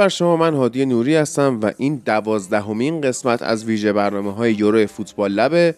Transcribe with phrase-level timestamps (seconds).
[0.00, 4.86] بر شما من هادی نوری هستم و این دوازدهمین قسمت از ویژه برنامه های یورو
[4.86, 5.74] فوتبال لبه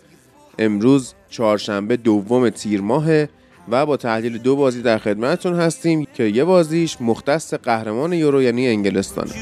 [0.59, 3.29] امروز چهارشنبه دوم تیر ماهه
[3.69, 8.69] و با تحلیل دو بازی در خدمتتون هستیم که یه بازیش مختص قهرمان یورو یعنی
[8.69, 9.33] انگلستانه.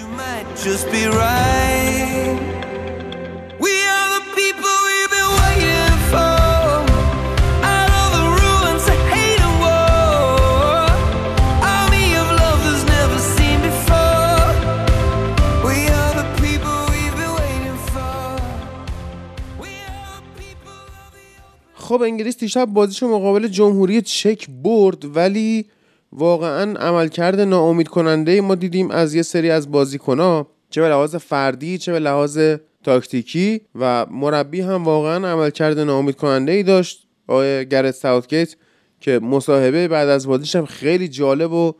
[21.91, 25.66] خب انگلیس دیشب بازیشو مقابل جمهوری چک برد ولی
[26.13, 31.79] واقعا عملکرد ناامید کننده ما دیدیم از یه سری از بازیکنها چه به لحاظ فردی
[31.79, 32.38] چه به لحاظ
[32.85, 37.07] تاکتیکی و مربی هم واقعا عملکرد ناامید کننده ای داشت.
[37.29, 38.57] آقای گرت ساوتگیت
[39.01, 41.73] که مصاحبه بعد از بازیش هم خیلی جالب و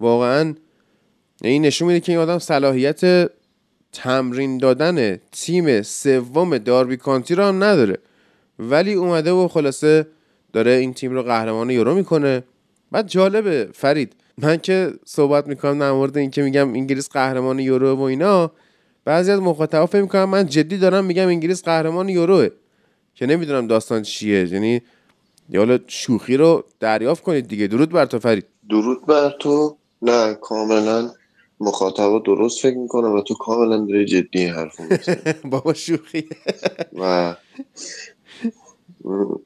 [0.00, 0.54] واقعا
[1.42, 3.30] این نشون میده که این آدم صلاحیت
[3.92, 7.98] تمرین دادن تیم سوم داربی کانتی رو هم نداره.
[8.58, 10.06] ولی اومده و خلاصه
[10.52, 12.42] داره این تیم رو قهرمان یورو می‌کنه.
[12.92, 18.00] بعد جالبه فرید من که صحبت می‌کنم در مورد اینکه میگم انگلیس قهرمان یورو و
[18.00, 18.50] اینا
[19.04, 22.48] بعضی از مخاطبا فکر می‌کنم من جدی دارم میگم انگلیس قهرمان یوروه.
[23.14, 24.52] که نمی‌دونم داستان چیه.
[24.52, 24.82] یعنی
[25.54, 27.66] حالا شوخی رو دریافت کنید دیگه.
[27.66, 28.46] درود بر تو فرید.
[28.70, 29.76] درود بر تو.
[30.02, 31.10] نه کاملا
[31.60, 34.80] مخاطبا درست فکر می‌کنم و تو کاملا داری جدی حرف
[35.50, 36.28] بابا شوخی.
[36.98, 37.34] و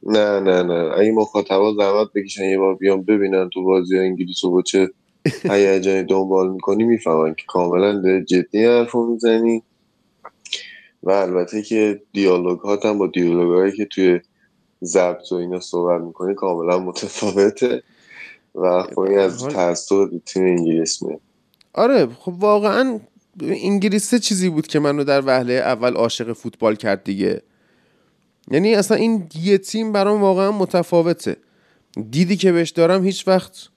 [0.03, 0.93] نه نه نه.
[0.99, 4.91] اگه مخاطبا زحمت بکشن یه بار بیان ببینن تو بازی انگلیس و با چه
[5.51, 9.63] هیجانی دنبال می‌کنی می‌فهمن که کاملا داره جدی حرف می‌زنی.
[11.03, 14.21] و البته که دیالوگ هم با دیالوگ هایی که توی
[14.85, 17.83] ضبط و اینا صحبت می‌کنی کاملا متفاوته.
[18.55, 21.21] و خب این از تاثیر تیم انگلیس میاد
[21.75, 23.01] آره خب واقعا
[23.41, 27.43] انگلیس چیزی بود که منو در وهله اول عاشق فوتبال کرد دیگه.
[28.51, 31.37] یعنی اصلا این یه تیم برام واقعا متفاوته.
[32.11, 33.69] دیدی که بهش دارم هیچ وقت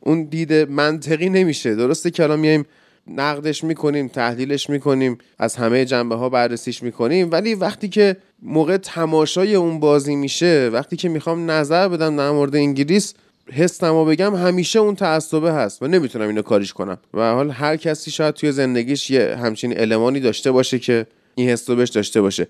[0.00, 1.74] اون دید منطقی نمیشه.
[1.74, 2.66] درسته که الان میایم
[3.06, 9.54] نقدش می‌کنیم تحلیلش می‌کنیم از همه جنبه ها بررسیش می‌کنیم ولی وقتی که موقع تماشای
[9.54, 13.14] اون بازی میشه وقتی که می‌خوام نظر بدم در مورد انگلیس
[13.52, 16.98] حسم بگم همیشه اون تعصبه هست و نمی‌تونم اینو کاریش کنم.
[17.14, 21.70] و حال هر کسی شاید توی زندگیش یه همچین المانی داشته باشه که این حس
[21.70, 22.48] بهش داشته باشه.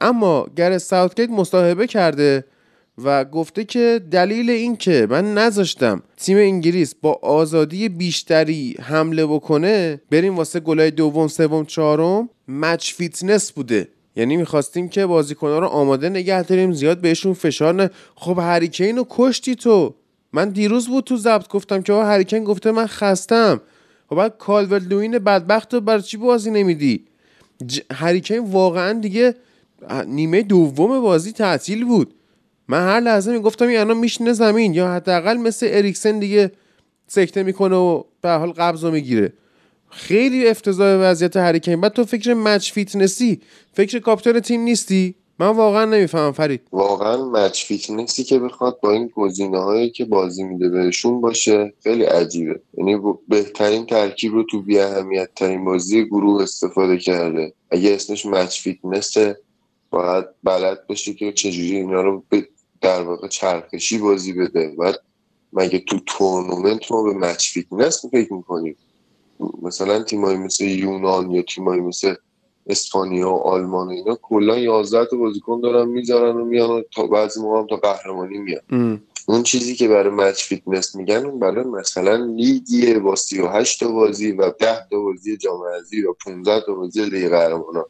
[0.00, 2.44] اما گرت ساوتگیت مصاحبه کرده
[3.04, 10.00] و گفته که دلیل این که من نذاشتم تیم انگلیس با آزادی بیشتری حمله بکنه
[10.10, 13.88] بریم واسه گلای دوم سوم چهارم match fitness بوده.
[14.16, 17.90] یعنی می‌خواستیم که بازیکنها رو آماده نگه داریم زیاد بهشون فشار نیاد.
[18.14, 19.94] خب هری کین رو کشتی تو.
[20.32, 23.60] من دیروز بود تو ضبط گفتم که هری کین گفته من خستم.
[24.08, 27.04] خب بعد کالورت لوین بدبخت رو برای چی بازی نمیدی.
[27.92, 29.34] هری کین واقعا دیگه
[30.06, 32.14] نیمه دوم بازی تعطیل بود.
[32.68, 36.52] من هر لحظه می‌گفتم این الان میشینه زمین یا حداقل مثل اریکسن دیگه
[37.06, 39.32] سکته می‌کنه و به حال قلبش رو می‌گیره.
[39.90, 43.40] خیلی افتضاح وضعیت هری کین بعد تو فکر match fitness ی
[43.72, 46.60] فکر کاپیتان تیم نیستی؟ من واقعا نمی‌فهمم فرید.
[46.72, 51.72] واقعا match fitness ی که بخواد با این گزینه هایی که بازی میده بهشون باشه
[51.82, 52.60] خیلی عجیبه.
[52.78, 57.52] یعنی بهترین ترکیب رو تو بی اهمیت ترین بازی گروه استفاده کرده.
[57.70, 59.36] اگه اسمش match fitness ه
[59.90, 62.22] باید بلد باشه که چجوری اینا رو
[62.80, 64.74] در واقع چرخشی بازی بده.
[64.78, 65.00] بعد
[65.52, 68.76] مگه تو تورنمنت ما به match fitness فکر می‌کنیم
[69.62, 72.14] مثلا تیمایی مثل یونان یا تیمایی مثل
[72.66, 77.40] اسپانیا و آلمان اینا کلا 11 تا بازیکن دارن می‌ذارن و میان و تا بعضی
[77.40, 78.60] موقع هم تا قهرمانی میان.
[79.28, 84.32] اون چیزی که برای match fitness میگن اون برای مثلا لیگیه با 38 تا بازی
[84.32, 87.84] و 10 تا بازی جام حذفی و 15 تا بازی لیگ قهرمانان.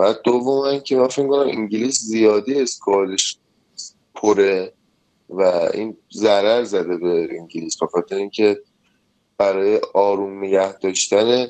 [0.00, 3.38] و دوم که من فکر کنم انگلیس زیادی squad ش
[4.14, 4.72] پره
[5.28, 5.42] و
[5.74, 7.78] این ضرر زده به انگلیس.
[7.78, 8.60] به خاطر اینکه
[9.38, 11.46] برای آروم نگه داشتن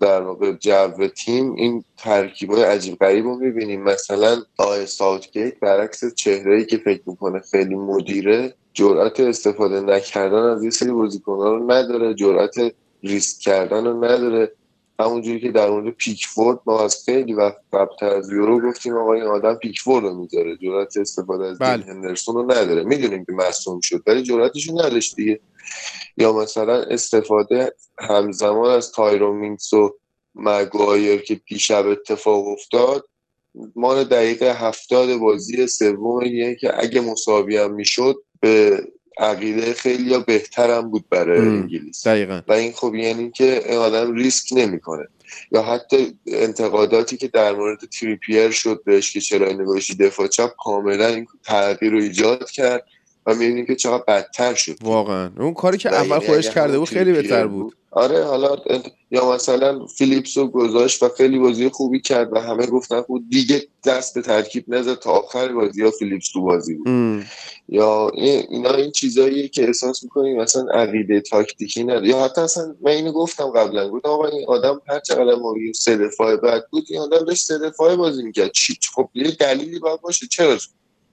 [0.00, 3.82] در واقع جو تیم این ترکیب های عجیب غریب رو می‌بینیم.
[3.82, 10.64] مثلا آقای ساوتگیت برعکس چهره ای که فکر می‌کنه خیلی مدیره جرأت استفاده نکردن از
[10.64, 12.54] یه سری بازیکنان رو نداره جرأت
[13.02, 14.52] ریسک کردن رو نداره.
[15.00, 19.22] همونجوری که در مورد پیکفورد ما از خیلی وقت قبل از یورو گفتیم آقا این
[19.22, 20.56] آدم پیکفورد رو می‌ذاره.
[20.56, 21.84] جرأت استفاده از بله.
[21.84, 22.82] هندرسون رو نداره.
[22.82, 25.40] می‌دونیم که مصوم شد ولی جرأتش رو نداشت دیگه.
[26.16, 29.90] یا مثلا استفاده همزمان از تایرون مینگز و
[30.34, 33.08] مگایر که دیشب اتفاق افتاد
[33.76, 38.82] ما دقیقه هفتاد بازی سوم که اگه مساوی هم می‌شد به
[39.20, 42.06] عقیده خیلی بهتر هم بود برای انگلیس.
[42.06, 42.40] دقیقا.
[42.48, 45.08] و این خب یعنی که این آدم ریسک نمی‌کنه.
[45.52, 51.06] یا حتی انتقاداتی که در مورد تریپیر شد بهش که چرا نگاهشی دفاع چپ کاملا
[51.06, 52.86] این تغییر رو ایجاد کرد.
[53.26, 54.76] و می‌بینیم که چقدر بدتر شد.
[54.82, 55.30] واقعا.
[55.38, 57.76] اون کاری که اول یعنی خودش کرده بود خیلی بهتر بود.
[57.92, 58.56] آره حالا
[59.10, 63.62] یا مثلا فیلیپس رو گذاشت و خیلی بازی خوبی کرد و همه گفتن خود دیگه
[63.84, 67.22] دست به ترکیب نزد تا آخر بازی ها فیلیپس تو بازی بود.
[67.68, 72.08] یا اینا این چیزایی که احساس می‌کنیم مثلا عقیده تاکتیکی نداره.
[72.08, 75.96] یا حتی اصلا من اینو گفتم قبلا گفتم آقا این آدم هر چقدر ما سه
[75.96, 78.52] دفاع بعد بود این آدم داشت سه دفاع بازی می‌کرد.
[78.52, 80.58] چی؟ خب یه دلیلی باید باشه چرا؟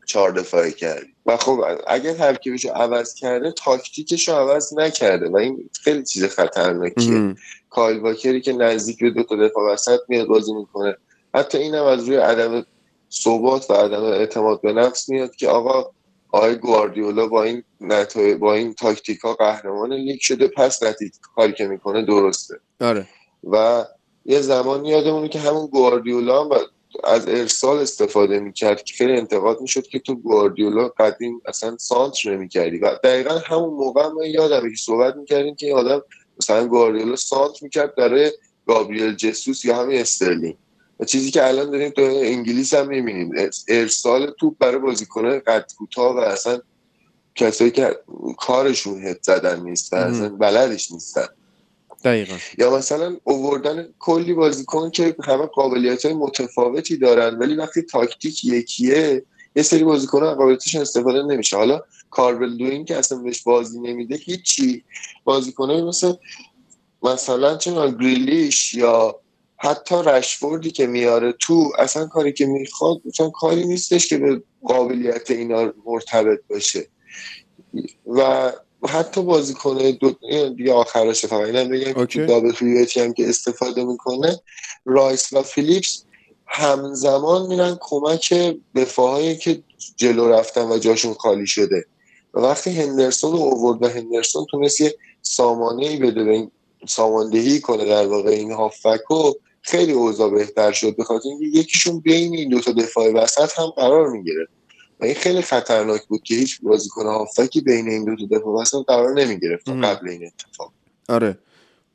[0.08, 5.30] چهار دفاعی کردی و خب اگر ترکیبش رو عوض کرده تاکتیکش رو عوض نکرده.
[5.30, 7.36] و این خیلی چیز خطرناکیه.
[7.70, 10.98] کایل واکری که نزدیک به دو تا دفاع وسط میاد بازی می‌کنه.
[11.34, 12.66] حتی اینم از روی عدم
[13.12, 15.92] ثبات و عدم اعتماد به نفس میاد که آقا
[16.32, 17.64] آقای گواردیولا با این
[18.40, 20.48] با این تاکتیک ها قهرمان لیگ شده.
[20.48, 22.60] پس نتیجه کاری که می‌کنه درسته.
[22.82, 23.08] آره.
[23.52, 23.86] و
[24.26, 26.50] یه زمان یادمونه که همون گواردیولا هم
[27.04, 32.78] از ارسال استفاده می‌کرد که خیلی انتقاد می‌شد که تو گواردیولا قدیم اصلا سانتر نمی‌کردی.
[32.78, 36.02] و دقیقا همون موقع ما یادم که صحبت می‌کردیم که این آدم
[36.42, 38.32] مثلا گواردیولا سانتر می‌کرد برای
[38.68, 40.58] گابریل جسوس یا همین استرلینگ.
[41.00, 43.32] و چیزی که الان داریم تو انگلیس هم می‌بینیم.
[43.68, 46.60] ارسال توپ برای بازیکنان قد کوتاه و اصلا
[47.36, 47.98] کسایی که
[48.38, 51.28] کارشون هد زدن نیستن اصلا بلدش نیستن.
[52.04, 52.36] دقیقا.
[52.58, 59.24] یا مثلا اووردن کلی بازیکن که همه قابلیت های متفاوتی دارن ولی وقتی تاکتیک یکیه
[59.56, 61.58] یه سری بازیکن قابلیتشون استفاده نمیشه.
[61.58, 64.84] حالا کاربل دوین که اصلا بهش بازی نمیده هیچی.
[65.24, 66.14] بازیکنه مثل
[67.04, 69.20] مثلا چه گریلیش یا
[69.58, 75.32] حتی رشفوردی که میاره تو اصلا کاری که می‌خواد مثلا کاری نیستش که به قابلیت
[75.32, 76.88] اینا مرتبط باشه.
[78.06, 78.52] و
[78.88, 80.12] حتی بازیکن دو
[80.50, 82.52] دیگه آخرش فقط اینم بگم که دابل
[82.96, 84.40] هم که استفاده می‌کنه
[84.86, 86.04] رایس و فیلیپس
[86.48, 89.64] همزمان میرن کمک دفاعهایی که
[89.96, 91.86] جلو رفتن و جاشون خالی شده.
[92.34, 96.52] و وقتی هندرسون رو اوورد و هندرسون تونست یه سامانه ای بده به این
[96.88, 100.96] ساماندهی کنه در واقع این هافکو خیلی اوضاع بهتر شد.
[100.96, 104.57] به خاطر اینکه یکیشون بین این دو تا دفاع وسط هم قرار می‌گرفت.
[105.00, 108.86] و این خیلی خطرناک بود که هیچ بازیکن هافکی بین این دو تا دفاع وسط
[108.88, 110.72] قرار نمی‌گرفت قبل این اتفاق.
[111.10, 111.38] آره.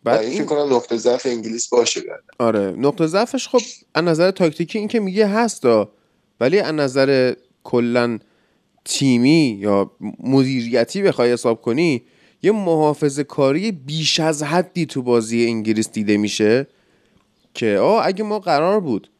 [0.04, 2.22] بعد این فکر کنم نقطه ضعف انگلیس باشه بعد.
[2.38, 2.74] آره.
[2.78, 3.60] نقطه ضعفش خب
[3.94, 5.92] از نظر تاکتیکی این که میگه هستا
[6.40, 7.34] ولی از نظر
[7.64, 8.18] کلا
[8.84, 9.90] تیمی یا
[10.20, 12.02] مدیریتی بخوای حساب کنی
[12.42, 16.66] یه محافظه کاری بیش از حدی تو بازی انگلیس دیده میشه
[17.54, 19.10] که آه اگه ما قرار بود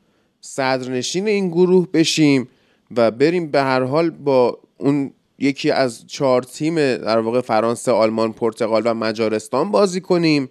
[0.41, 2.49] صدرنشین این گروه بشیم
[2.97, 8.33] و بریم به هر حال با اون یکی از چهار تیم در واقع فرانسه، آلمان،
[8.33, 10.49] پرتغال و مجارستان بازی کنیم.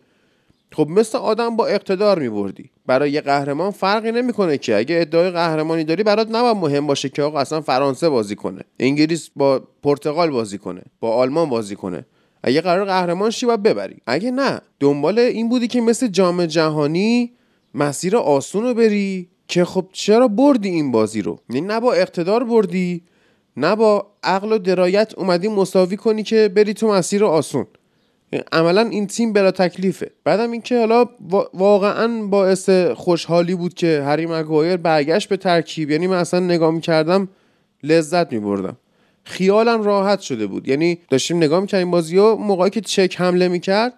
[0.71, 4.77] خب مثل آدم با اقتدار می بردی برای یه قهرمان فرقی نمی‌کنه که.
[4.77, 8.62] اگه ادعای قهرمانی داری برات نباید مهم باشه که آقا اصلا فرانسه بازی کنه.
[8.79, 10.81] انگلیس با پرتغال بازی کنه.
[11.00, 12.05] با آلمان بازی کنه.
[12.43, 13.95] اگه قرار قهرمان شی باید ببری.
[14.07, 17.31] اگه نه دنبال این بودی که مثل جام جهانی
[17.74, 19.29] مسیر آسون رو بری.
[19.51, 23.01] که خب چرا بردی این بازی رو؟ یعنی نه با اقتدار بردی
[23.58, 27.67] نه با عقل و درایت اومدی مساوی کنی که بری تو مسیر آسون.
[28.51, 30.12] عملا این تیم بلا تکلیفه.
[30.24, 31.05] بعدم اینکه حالا
[31.53, 35.91] واقعا باعث خوشحالی بود که هری مگوایر برگشت به ترکیب.
[35.91, 37.27] یعنی من اصلا نگاه می‌کردم
[37.84, 38.77] لذت میبردم.
[39.24, 40.67] خیالم راحت شده بود.
[40.67, 43.93] یعنی داشتیم نگاه می‌کردیم بازی و موقعی که چک حمله می‌کرد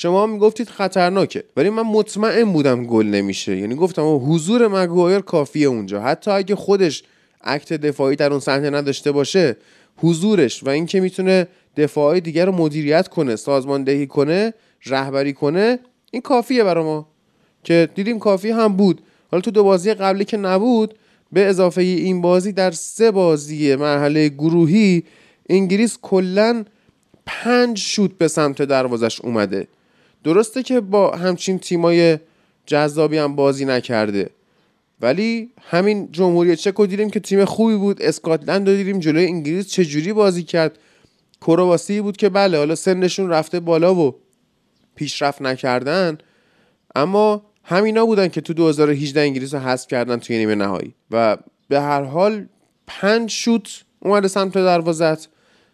[0.00, 3.56] شما می‌گفتید خطرناکه ولی من مطمئن بودم گل نمیشه.
[3.56, 6.00] یعنی گفتم حضور مگوایر کافیه اونجا.
[6.00, 7.02] حتی اگه خودش
[7.40, 9.56] اکت دفاعی در اون صحنه نداشته باشه
[9.96, 14.54] حضورش و اینکه می‌تونه دفاعی دیگر رو مدیریت کنه سازماندهی کنه
[14.86, 15.78] رهبری کنه
[16.10, 17.08] این کافیه برای ما.
[17.64, 19.02] که دیدیم کافی هم بود.
[19.30, 20.94] حالا تو دو بازی قبلی که نبود
[21.32, 25.04] به اضافه این بازی در سه بازی مرحله گروهی
[25.48, 26.64] انگلیس کلا
[27.26, 29.68] پنج شوت به سمت دروازش اومده.
[30.28, 32.18] درسته که با همچین تیمای
[32.66, 34.30] جذابی هم بازی نکرده.
[35.00, 38.02] ولی همین جمهوری چک رو دیدیم که تیم خوبی بود.
[38.02, 40.78] اسکاتلند رو دیدیم جلوی انگلیس چجوری بازی کرد.
[41.40, 44.14] کرواسی بود که بله حالا سنشون رفته بالا و
[44.94, 46.18] پیشرفت نکردن.
[46.94, 50.94] اما همینا بودن که تو 2018 انگلیس رو حذف کردن توی نیمه نهایی.
[51.10, 51.36] و
[51.68, 52.46] به هر حال
[52.86, 55.28] پنج شوت اومده سمت دروازت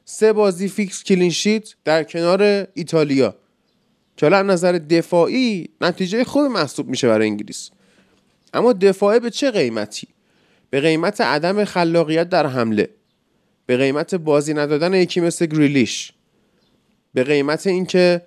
[0.04, 3.34] سه بازی فیکس clean sheet در کنار ایتالیا.
[4.16, 7.70] که حالا نظر دفاعی نتیجه خوب محسوب میشه برای انگلیس.
[8.54, 10.08] اما دفاعه به چه قیمتی؟
[10.70, 12.88] به قیمت عدم خلاقیت در حمله.
[13.66, 16.12] به قیمت بازی ندادن یکی مثل گریلیش.
[17.14, 18.22] به قیمت اینکه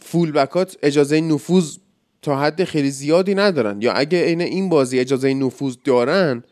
[0.00, 1.76] فول بکات اجازه نفوذ
[2.22, 3.82] تا حد خیلی زیادی ندارن.
[3.82, 6.44] یا اگه این این بازی اجازه نفوذ دارن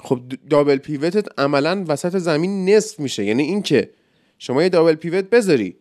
[0.00, 3.24] خب دابل پیوتت عملا وسط زمین نصف میشه.
[3.24, 3.90] یعنی اینکه
[4.38, 5.76] شما یه دابل پیوت بذاری.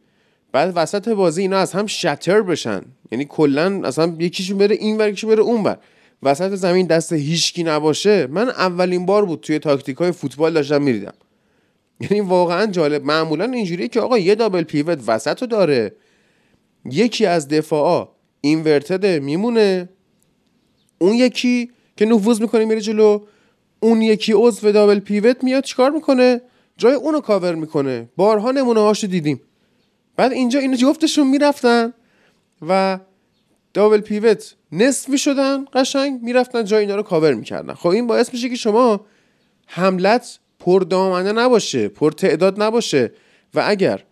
[0.53, 2.81] بعد وسط بازی اینا از هم شتر بشن.
[3.11, 5.77] یعنی کلا اصلا یکیشون بره این ور یکیشون بره اون ور.
[6.23, 8.27] وسط زمین دست هیچکی نباشه.
[8.27, 11.13] من اولین بار بود توی تاکتیک های فوتبال داشتم می‌دیدم.
[11.99, 13.05] یعنی واقعا جالب.
[13.05, 15.95] معمولا اینجوریه که آقا یه دابل پیوت وسط رو داره.
[16.85, 18.07] یکی از دفاعا
[18.41, 19.89] اینورتد میمونه.
[20.99, 23.19] اون یکی که نفوذ می‌کنه میره جلو.
[23.79, 26.41] اون یکی عضو دابل پیوت میاد چیکار می‌کنه؟
[26.77, 28.09] جای اونو کاور می‌کنه.
[28.15, 29.41] بارها نمونه هاشو دیدیم.
[30.15, 31.93] بعد اینجا اینو جفتشون می‌رفتن
[32.67, 32.99] و
[33.73, 37.73] دابل پیوت نصف می‌شدن قشنگ می‌رفتن جای اینا رو کاور می‌کردن.
[37.73, 39.05] خب این باعث میشه که شما
[39.67, 43.11] حملت پر دامنه نباشه پر تعداد نباشه
[43.53, 44.03] و اگر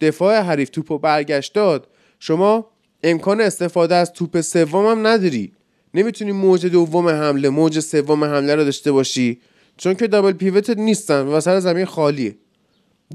[0.00, 1.88] دفاع حریف توپو برگشت داد
[2.18, 2.70] شما
[3.02, 5.52] امکان استفاده از توپ سوم هم نداری.
[5.94, 9.40] نمی‌تونی موج دوم حمله موج سوم حمله رو داشته باشی.
[9.76, 12.36] چون که دابل پیوت نیستن و سر زمین خالیه.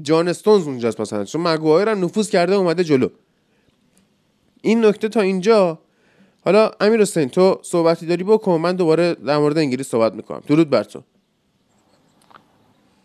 [0.02, 1.24] جان استونز اونجاست مثلا.
[1.24, 3.08] چون مگوایر هم نفوذ کرده اومده جلو.
[4.62, 5.78] این نکته تا اینجا.
[6.44, 8.60] حالا امیر حسین تو صحبتی داری؟ بکن.
[8.60, 10.42] من دوباره در مورد انگلیس صحبت می‌کنم.
[10.46, 11.02] درود بر تو.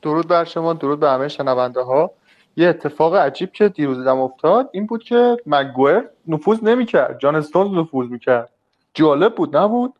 [0.01, 0.73] درود بر شما.
[0.73, 2.11] درود بر همه شنونده ها
[2.57, 7.19] یه اتفاق عجیب که دیروز دیدم افتاد این بود که مگوئر نفوذ نمی‌کرد.
[7.19, 8.49] جان استونز نفوذ می‌کرد.
[8.93, 9.93] جالب بود نبود؟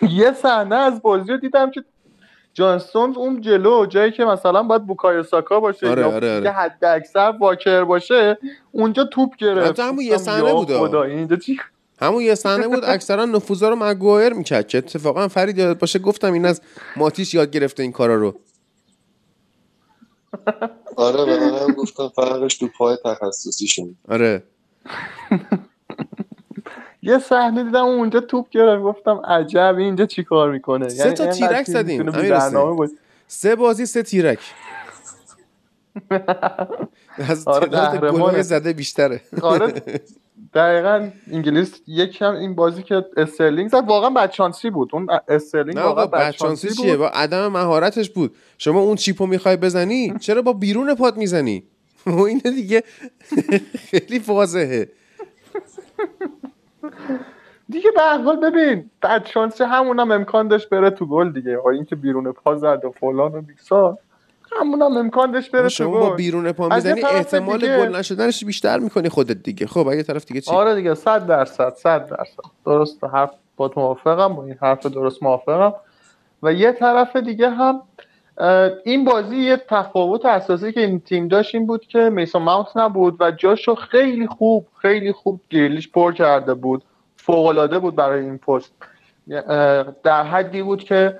[0.20, 1.84] یه صحنه از بازی رو دیدم که
[2.54, 6.50] جان استونز اون جلو جایی که مثلا باید بوکایو ساکا باشه آره، یا آره، آره.
[6.50, 8.38] حد اکثر واکر باشه
[8.72, 9.80] اونجا توپ گرفت.
[9.80, 10.76] همون یه صحنه بود،.
[10.76, 11.58] خدا اینجا چی؟
[12.00, 16.32] همون یه صحنه بود اکثرا نفوذا رو مگوایر می‌کرد که اتفاقا فرید یادت باشه گفتم
[16.32, 16.60] این از
[16.96, 18.34] ماتیش یاد گرفته این کارا رو.
[20.96, 23.96] آره به منم گفتم فرقش تو پای تخصصیشون.
[24.08, 24.42] آره.
[27.02, 31.66] یه صحنه دیدم اونجا توپ گرفت گفتم عجب اینجا چی کار می‌کنه؟ سه تا تیرک
[31.66, 32.12] زدیم،.
[33.26, 34.38] سه بازی سه تیرک.
[37.28, 39.20] از آره، تعداد زده بیشتره.
[39.42, 39.72] آره
[40.54, 44.90] دقیقا انگلیس یکم این بازی که استرلینگ زد واقعا بدشانسی بود.
[44.92, 48.36] اون استرلینگ نه آقا واقعا بدشانسی چیه؟ بود با عدم مهارتش بود.
[48.58, 51.64] شما اون چیپو می‌خوای بزنی چرا با بیرون پات می‌زنی؟
[52.06, 52.82] و اینه دیگه
[53.90, 54.88] خیلی واضحه.
[57.68, 61.58] دیگه به حال ببین بدشانسی همونم امکان داشت بره تو گل دیگه.
[61.58, 63.98] آقا این که بیرون پا زد و فلان و بیکسان
[64.60, 66.16] همونم امکان داشت بره تو شما با گل.
[66.16, 69.66] بیرون پا می‌زنی احتمال دیگه- گل نشدنش بیشتر می‌کنی خودت دیگه.
[69.66, 72.42] خب اگه طرف دیگه چی؟ آره دیگه صد درصد صد درصد.
[72.66, 75.74] درست حرف با موافقم با این حرف درست موافقم.
[76.42, 77.82] و یه طرف دیگه هم
[78.84, 83.16] این بازی یه تفاوت اساسی که این تیم داشت این بود که میسون ماونت نبود
[83.20, 86.82] و جاشو خیلی خوب خیلی خوب گریلیش پر کرده بود
[87.16, 88.72] فوقالعاده بود برای این پست.
[90.02, 91.18] در حدی بود که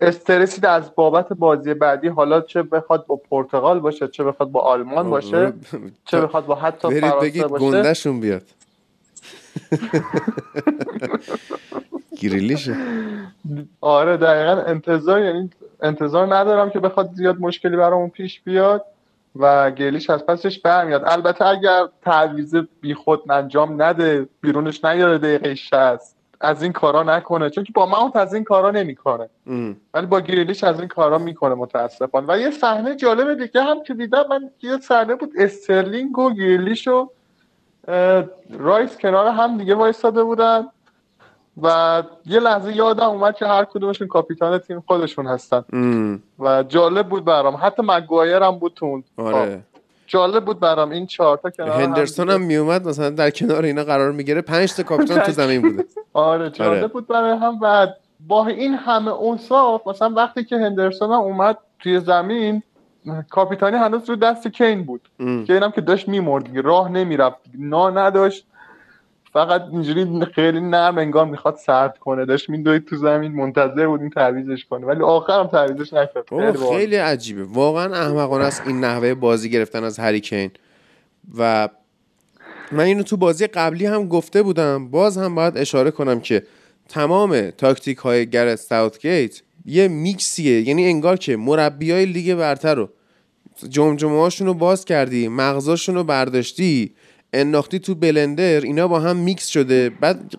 [0.00, 5.10] استرسی از بابت بازی بعدی حالا چه بخواد با پرتغال باشه چه بخواد با آلمان
[5.10, 5.52] باشه
[6.04, 7.64] چه بخواد با حتی برید فرانسه بگید باشه.
[7.64, 8.42] گندهشون بیاد.
[12.20, 12.76] گریلیشه.
[13.80, 15.50] آره دقیقا انتظار یعنی
[15.82, 18.84] انتظار ندارم که بخواد زیاد مشکلی برامون پیش بیاد
[19.36, 21.02] و گلیش از پسش برمیاد.
[21.06, 25.74] البته اگر تعویض بیخود انجام نده بیرونش نیاره دقیقه 60
[26.40, 29.28] از این کارا نکنه چون که با ماونت از این کارا نمی‌کنه.
[29.94, 32.26] ولی با گریلیش از این کارا می‌کنه متاسفانه.
[32.28, 36.88] و یه صحنه جالب دیگه هم که دیدم من یه صحنه بود استرلینگ و گریلیش
[36.88, 37.10] و
[38.58, 40.66] رایس کنار هم دیگه وایساده بودن.
[41.62, 46.22] و یه لحظه یادم اومد که هر کدومشون کاپیتان تیم خودشون هستن ام.
[46.38, 49.34] و جالب بود برام حتی مگوایر هم بود تو اون کادر.
[49.34, 49.60] آره
[50.06, 52.38] جالب بود برام این چهارتا کنار هم هندرسون دیگه.
[52.38, 56.50] هم میومد مثلا در کنار اینا قرار می‌گیره پنج تا کاپیتان تو زمین بوده آره
[56.50, 56.86] جالب آره.
[56.86, 57.88] بود برای هم و
[58.20, 62.62] با این همه اوصاف مثلا وقتی که هندرسون هم اومد توی زمین
[63.30, 65.44] کاپیتانی هنوز رو دست کین بود ام.
[65.44, 68.46] که اینم که داشت میمرد راه نمی‌رفت نا نداشت
[69.34, 72.24] فقط اینجوری خیلی نرم انگار می‌خواد سرد کنه.
[72.24, 74.86] داشت میدوید تو زمین منتظر بود این تعویزش کنه.
[74.86, 76.24] ولی آخرم تعویزش نکرد.
[76.28, 76.76] خیلی.
[76.76, 77.44] خیلی عجیبه.
[77.44, 80.50] واقعا احمقانه است این نحوه بازی گرفتن از هری کین.
[81.38, 81.68] و
[82.72, 84.88] من اینو تو بازی قبلی هم گفته بودم.
[84.90, 86.42] باز هم باید اشاره کنم که
[86.88, 90.68] تمام تاکتیک های گرث ساوتگیت یه میکسیه.
[90.68, 92.88] یعنی انگار که مربی های لیگ برتر رو
[93.68, 96.94] جمجمه هاشون رو باز کردی مغزاشون رو برداشتی.
[97.34, 99.90] انداختی تو بلندر اینا با هم میکس شده.
[99.90, 100.34] بعد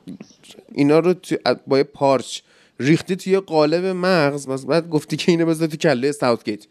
[0.73, 1.35] اینا رو تو
[1.67, 2.39] با یه پارچ
[2.79, 4.65] ریختی توی قالب مغز.
[4.65, 6.65] بعد گفتی که اینو بذار تو کله ساوتگیت.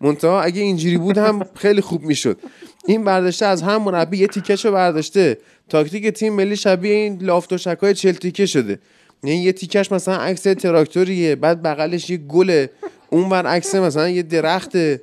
[0.00, 2.38] منتها اگه اینجوری بود هم خیلی خوب می‌شد.
[2.86, 5.38] این برداشته از هم مربی یه تیکش برداشته.
[5.68, 8.78] تاکتیک تیم ملی شبیه این لافت و شکای چل تیکه شده.
[9.24, 12.70] یعنی یه تیکش مثلا عکس تراکتوریه بعد بغلش یه گله
[13.10, 15.00] اون بر عکس مثلا یه درخته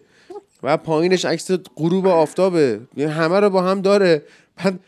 [0.63, 2.79] و پایینش عکس غروب آفتابه.
[2.97, 4.21] یعنی همه رو با هم داره.
[4.57, 4.79] بعد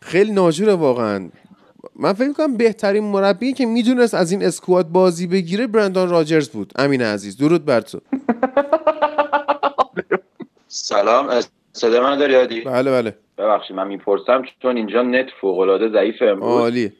[0.00, 1.30] خیلی ناجوره واقعا.
[1.96, 6.72] من فکر کنم بهترین مربی که می‌دونست از این اسکواد بازی بگیره برندان راجرز بود.
[6.76, 8.00] امین عزیز درود بر تو.
[10.68, 11.40] سلام
[11.72, 13.14] صدا من داری یادی بله بله.
[13.38, 16.60] ببخشید من می‌پرسم چون اینجا نت فوق العاده ضعیفه امروز.
[16.60, 16.92] عالی.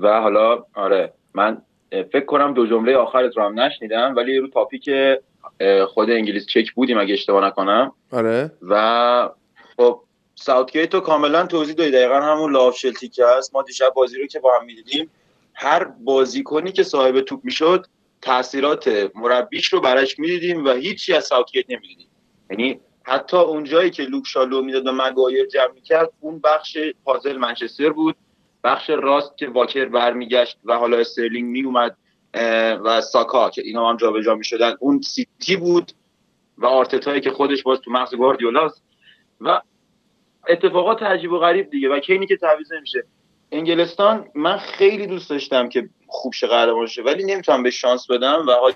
[0.00, 4.90] و حالا آره من فکر کنم دو جمله آخرت رو هم نشنیدم ولی رو تاپیک
[5.88, 7.92] خود انگلیس چک بودیم اگه اشتباه نکنم.
[8.12, 8.52] آره.
[8.62, 9.28] و
[9.76, 10.00] خب
[10.38, 11.90] ساوتگیت رو کاملا توضیح دادی.
[11.90, 13.54] دقیقا همون لاف که هست.
[13.54, 15.10] ما دیشب بازی رو که با هم می‌دیدیم
[15.54, 17.86] هر بازیکنی که صاحب توپ می‌شد
[18.22, 22.08] تاثیرات مربیش رو برش می‌دیدیم و هیچی از ساوتگیت نمی‌دیدیم.
[22.50, 27.36] یعنی حتی اونجایی که لوک شا لو می‌داد و مگوایر جمع می‌کرد اون بخش پازل
[27.36, 28.16] منچستر بود.
[28.64, 31.96] بخش راست که واکر برمیگشت و حالا استرلینگ میومد
[32.84, 34.76] و ساکا که اینا هم جابجا می‌شدن.
[34.80, 35.92] اون سیتی بود
[36.58, 38.82] و آرتتایی که خودش باز تو مغز گواردیولاست.
[39.40, 39.60] و
[40.48, 43.04] اتفاقات عجیب و غریب دیگه و کینی که تعویض نمیشه.
[43.52, 48.46] انگلستان من خیلی دوست داشتم که خوب شه قهرمان شه ولی نمی‌تونم به شانس بدم
[48.48, 48.72] و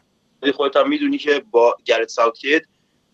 [0.52, 2.62] خودت هم می‌دونی که با گرت ساوتگیت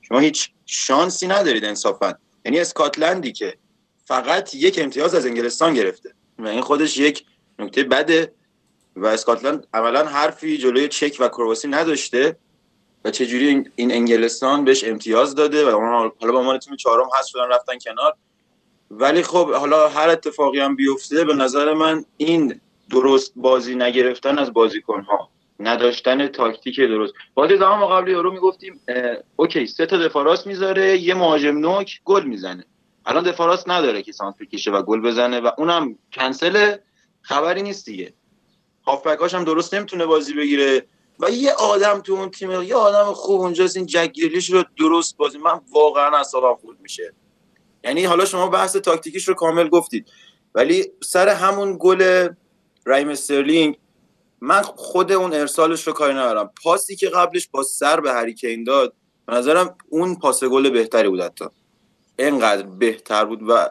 [0.03, 2.15] شما هیچ شانسی ندارید انصافا.
[2.45, 3.57] یعنی اسکاتلندی که
[4.05, 7.25] فقط یک امتیاز از انگلستان گرفته و این خودش یک
[7.59, 8.33] نکته بده
[8.97, 12.37] و اسکاتلند عملا حرفی جلوی چک و کرواسی نداشته
[13.05, 15.71] و چجوری این انگلستان بهش امتیاز داده و
[16.21, 18.15] حالا با عنوان تیم چهارم هست شدن رفتن کنار.
[18.91, 24.53] ولی خب حالا هر اتفاقی هم بیفته به نظر من این درست بازی نگرفتن از
[24.53, 25.29] بازیکن ها
[25.61, 27.15] نداشتن تاکتیک درست.
[27.35, 28.81] بازی زمان ما قبل یورو می‌گفتیم
[29.37, 32.65] اوکی سه تا دفاراس می‌ذاره یه مهاجم نوک گل می‌زنه.
[33.07, 36.77] الان دفاراس نداره که سانت بکشه و گل بزنه و اونم کنسل
[37.23, 38.15] خبری نیست دیگه.
[38.87, 40.87] هافبکاش هم درست نمی‌تونه بازی بگیره
[41.21, 44.19] و یه آدم تو اون تیم یه آدم خوب اونجاست این جک
[44.53, 45.39] رو درست بازی.
[45.39, 47.13] من واقعا اعصابم خورد میشه.
[47.87, 50.09] یعنی حالا شما بحث تاکتیکیش رو کامل گفتید.
[50.55, 52.29] ولی سر همون گل
[52.85, 53.79] رایم استرلینگ
[54.41, 56.51] من خود اون ارسالش رو کاری ندارم.
[56.63, 58.95] پاسی که قبلش با سر به هریکین داد
[59.27, 61.45] به نظرم اون پاس گل بهتری بود حتی.
[62.19, 63.71] اینقدر بهتر بود و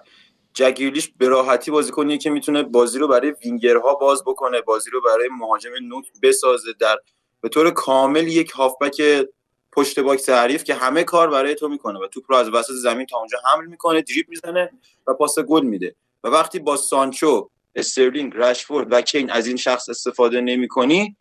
[0.53, 5.01] جک گریلیش به راحتی بازیکنیه که می‌تونه بازی رو برای وینگرها باز بکنه بازی رو
[5.01, 6.97] برای مهاجم نوک بسازه در
[7.41, 9.01] به طور کامل یک هافبک
[9.75, 13.05] پشت box حریف که همه کار برای تو می‌کنه و توپ رو از وسط زمین
[13.05, 14.69] تا اونجا حمل می‌کنه dribble می‌زنه
[15.07, 15.95] و پاس گل میده.
[16.23, 21.15] و وقتی با سانچو استرلینگ رشفورد و کین از این شخص استفاده نمی‌کنی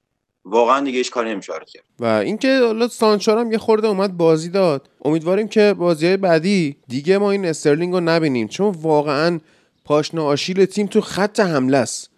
[0.45, 1.85] واقعا دیگه هیچ کاری نمیشه کرد.
[1.99, 4.90] و اینکه حالا سانچو هم یه خورده اومد بازی داد.
[5.05, 9.40] امیدواریم که بازی بعدی دیگه ما این استرلینگ رو نبینیم چون واقعا
[9.85, 12.11] پاشنه آشیل تیم تو خط حمله است.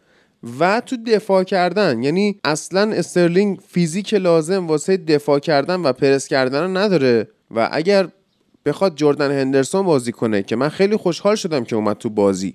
[0.61, 2.03] و تو دفاع کردن.
[2.03, 7.29] یعنی اصلا استرلینگ فیزیک لازم واسه دفاع کردن و پرس کردن نداره.
[7.51, 8.09] و اگر
[8.67, 12.55] بخواد جردن هندرسون بازی کنه که من خیلی خوشحال شدم که اومد تو بازی.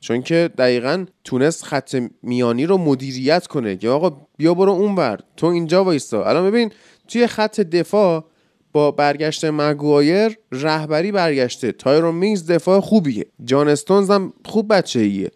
[0.00, 3.76] چون که دقیقا تونست خط میانی رو مدیریت کنه.
[3.76, 5.18] که آقا بیا برو اونور.
[5.36, 6.24] تو اینجا وایستا.
[6.24, 6.72] الان ببین
[7.08, 8.24] توی خط دفاع
[8.72, 11.72] با برگشت مگوایر رهبری برگشته.
[11.72, 13.26] تایرون مینگز دفاع خوبیه.
[13.44, 15.30] جان استونز هم خوب بچه ایه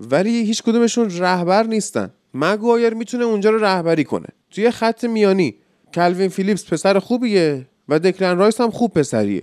[0.00, 2.10] ولی هیچ کدومشون رهبر نیستن.
[2.34, 4.26] مگوایر می‌تونه اونجا رو رهبری کنه.
[4.50, 5.54] توی خط میانی
[5.94, 9.42] کلوین فیلیپس پسر خوبیه و دکلن رایس هم خوب پسریه.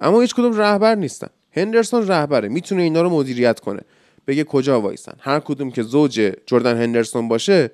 [0.00, 1.28] اما هیچ کدوم رهبر نیستن.
[1.52, 2.48] هندرسون رهبره.
[2.48, 3.80] می‌تونه اینا رو مدیریت کنه.
[4.26, 5.12] بگه کجا وایسن.
[5.20, 7.70] هر کدوم که زوج جردن هندرسون باشه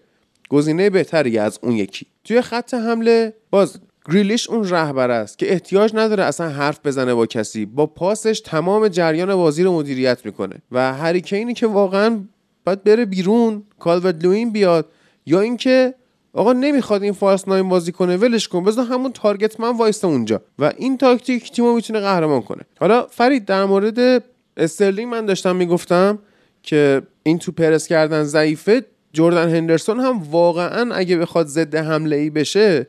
[0.48, 2.06] گزینه بهتری از اون یکی.
[2.24, 7.26] توی خط حمله باز گریلیش اون رهبر است که احتیاج نداره اصلا حرف بزنه با
[7.26, 7.66] کسی.
[7.66, 12.20] با پاسش تمام جریان بازی رو مدیریت می‌کنه و هری کینی که واقعا
[12.64, 14.86] باید بره بیرون کالورت لوین بیاد
[15.26, 15.94] یا اینکه
[16.32, 20.42] آقا نمی‌خواد این false nine بازی کنه ولش کن بذار همون target man وایسته اونجا.
[20.58, 22.62] و این تاکتیک تیمو می‌تونه قهرمان کنه.
[22.80, 24.24] حالا فرید در مورد
[24.56, 26.18] استرلینگ من داشتم می‌گفتم
[26.62, 32.30] که این تو پرس کردن ضعیفه جردن هندرسون هم واقعا اگه بخواد ضد حمله ای
[32.30, 32.86] بشه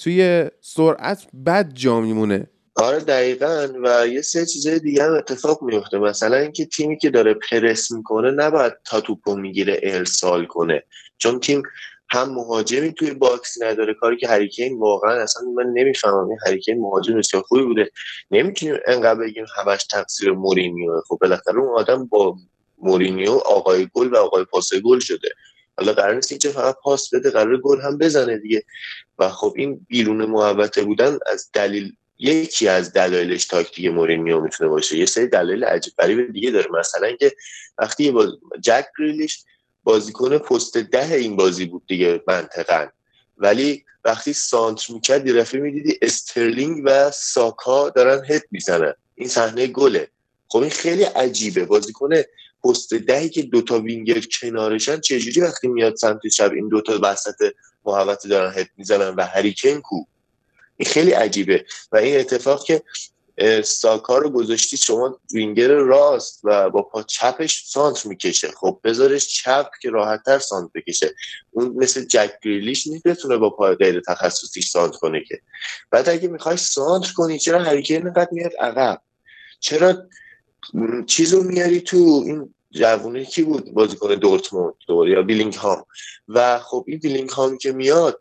[0.00, 2.46] توی سرعت بد جا میمونه.
[2.76, 3.68] آره دقیقا.
[3.84, 8.30] و یه سه چیزای دیگه هم اتفاق میفته مثلا اینکه تیمی که داره پرس می‌کنه
[8.30, 10.82] نباید تا توپو می‌گیره ارسال کنه.
[11.18, 11.62] چون تیم
[12.08, 13.94] هم مهاجمی توی box نداره.
[13.94, 16.28] کاری که هری کین واقعا اصلا من نمی‌فهمم.
[16.28, 17.90] این هری کین مهاجم بسیار خوبی بوده.
[18.30, 22.36] نمی‌تونیم انقدر بگیم همش تقصیر مورینیو خب بالاخره اون آدم با
[22.78, 25.28] مورینیو آقای گل و آقای پاس گل شده.
[25.80, 28.64] حالا قرار نیست اینجا فقط پاس بده قراره گل هم بزنه دیگه.
[29.18, 34.96] و خب این بیرون محوطه بودن از دلیل یکی از دلایلش تاکتیک مورینیو می‌تونه باشه.
[34.98, 36.66] یه سری دلایل عجیب غریب دیگه داره.
[36.78, 37.32] مثلا که
[37.78, 38.28] وقتی باز...
[38.60, 39.44] جک گریلیش
[39.84, 42.86] بازیکن پست 10 این بازی بود دیگه منطقا.
[43.38, 48.94] ولی وقتی سانتر می‌کرد یه دفعه می‌دیدی استرلینگ و ساکا دارن هد می‌زنن.
[49.14, 50.08] این صحنه گله.
[50.48, 51.64] خب این خیلی عجیبه.
[51.64, 52.10] بازیکن
[52.64, 57.52] پست دهی که دوتا وینگر کنارشن چجوری وقتی میاد سمت چپ این دوتا وسط
[57.84, 60.04] محوطه دارن هد می‌زنن و هری کین کو؟
[60.76, 62.82] این خیلی عجیبه و این اتفاق که
[63.64, 68.48] ساکا رو گذاشتی شما وینگر راست و با پا چپش سانتر می‌کشه.
[68.48, 71.14] خب بذارش چپ که راحتتر سانتر بکشه.
[71.50, 75.40] اون مثل جک گریلیش نیست بتونه با پای غیر تخصصی سانتر کنه که.
[75.90, 79.02] بعد اگه می‌خوای سانتر کنی چرا هری کین اینقدر میاد عقب؟
[79.60, 80.08] چرا
[81.06, 85.84] چیزو میاری تو این جوونه کی بود بازیکن دورتموند یا بلینگهام
[86.28, 88.20] و خب این بلینگهام که میاد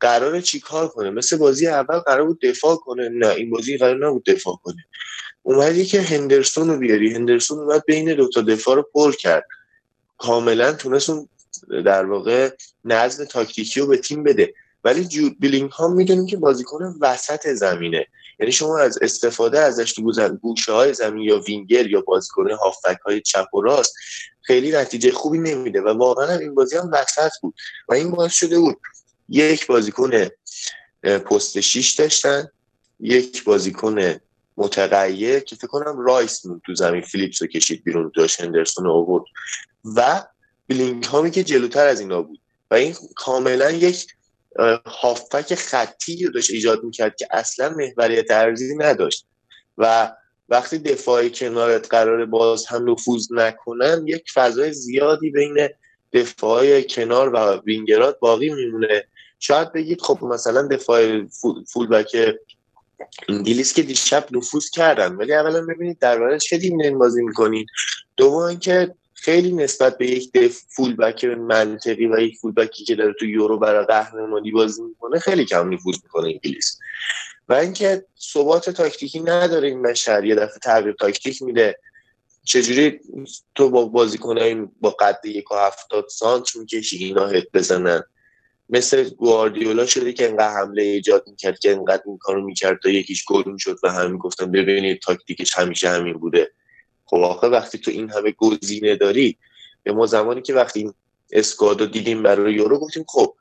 [0.00, 3.08] قراره چیکار کنه؟ مثل بازی اول قرار بود دفاع کنه.
[3.08, 4.84] نه این بازی قرار نبود دفاع کنه.
[5.42, 7.14] اومدی که هندرسون رو بیاری.
[7.14, 9.44] هندرسون اومد بین دوتا دفاع رو پر کرد.
[10.18, 11.28] کاملا تونست اون
[11.84, 12.50] در واقع
[12.84, 14.54] نظم تاکتیکی رو به تیم بده.
[14.84, 18.06] ولی جود بیلینگ ها می‌دونیم که بازیکن وسط زمینه.
[18.40, 23.20] یعنی شما از استفاده ازش تو گوشه های زمین یا وینگر یا بازیکن هافبک های
[23.20, 23.94] چپ و راست
[24.42, 27.54] خیلی نتیجه خوبی نمیده و واقعا این بازی هم وسط بود
[27.88, 28.80] و این باعث شده بود
[29.28, 30.10] یک بازیکن
[31.02, 32.48] پست 6 داشتن
[33.00, 34.14] یک بازیکن
[34.56, 39.24] متغیر که فکر کنم رایس بود تو زمین فیلیپس رو کشید بیرون داشت هندرسون آورد
[39.96, 40.24] و
[40.68, 44.06] بلینگهامی که جلوتر از اینا بود و این کاملا یک
[44.86, 49.26] هافبک خطی رو داشت ایجاد می‌کرد که اصلا محوریت عرضی نداشت.
[49.78, 50.12] و
[50.48, 55.68] وقتی دفاع کنارت قراره باز هم نفوذ نکنن یک فضای زیادی بین
[56.12, 59.04] دفاع کنار و وینگرات باقی میمونه.
[59.38, 61.24] شاید بگید خب مثلا دفاع
[61.72, 62.16] full back
[63.28, 67.66] انگلیس که دیشب نفوذ کردن ولی اولا ببینید در چه تیم بازی می‌کنین.
[68.16, 72.84] دوم اینکه خیلی نسبت به یک دف full back منطقی و یک full back ی
[72.84, 76.78] که داره تو یورو برای قهرمانی بازی می‌کنه خیلی کم نفوذ می‌کنه انگلیس.
[77.48, 81.78] و اینکه ثبات تاکتیکی نداره این بشر یه دفعه تغییر تاکتیک میده.
[82.44, 83.00] چجوری
[83.54, 88.02] تو با بازیکنای با قد یک و هفتاد سانت می‌کشی اینا هد بزنن؟
[88.68, 93.24] مثل گواردیولا شده که انقدر حمله ایجاد می‌کرد که انقدر این کارو می‌کرد تا یکیش
[93.24, 96.50] گل می‌شد و همین گفتن ببینید تاکتیکش همیشه همین بوده.
[97.06, 99.38] خب آخه وقتی تو این همه گزینه داری
[99.82, 100.92] به ما زمانی که وقتی
[101.32, 103.34] اسکوادو دیدیم برای یورو گفتیم خب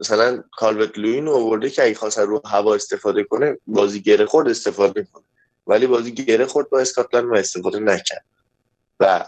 [0.00, 5.06] مثلا کالوت لوین آورده که اگه خواست رو هوا استفاده کنه بازی گره خورد استفاده
[5.12, 5.24] کنه.
[5.66, 8.24] ولی بازی گره خورد با اسکاتلند و استفاده نکرد.
[9.00, 9.26] و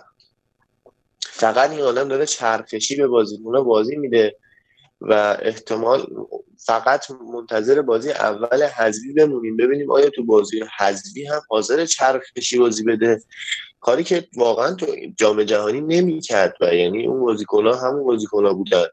[1.20, 4.37] فقط این آدم داره چرخشی به بازیکن‌ها بازی میده
[5.00, 6.26] و احتمال
[6.57, 9.57] فقط منتظر بازی اول حذفی بمونیم.
[9.57, 13.22] ببینیم آیا تو بازی حذفی هم حاضر چرخشی بازی بده
[13.83, 18.87] کاری که واقعا تو جام جهانی نمی‌کرد و یعنی اون بازیکن‌ها همون بازیکن‌ها بودن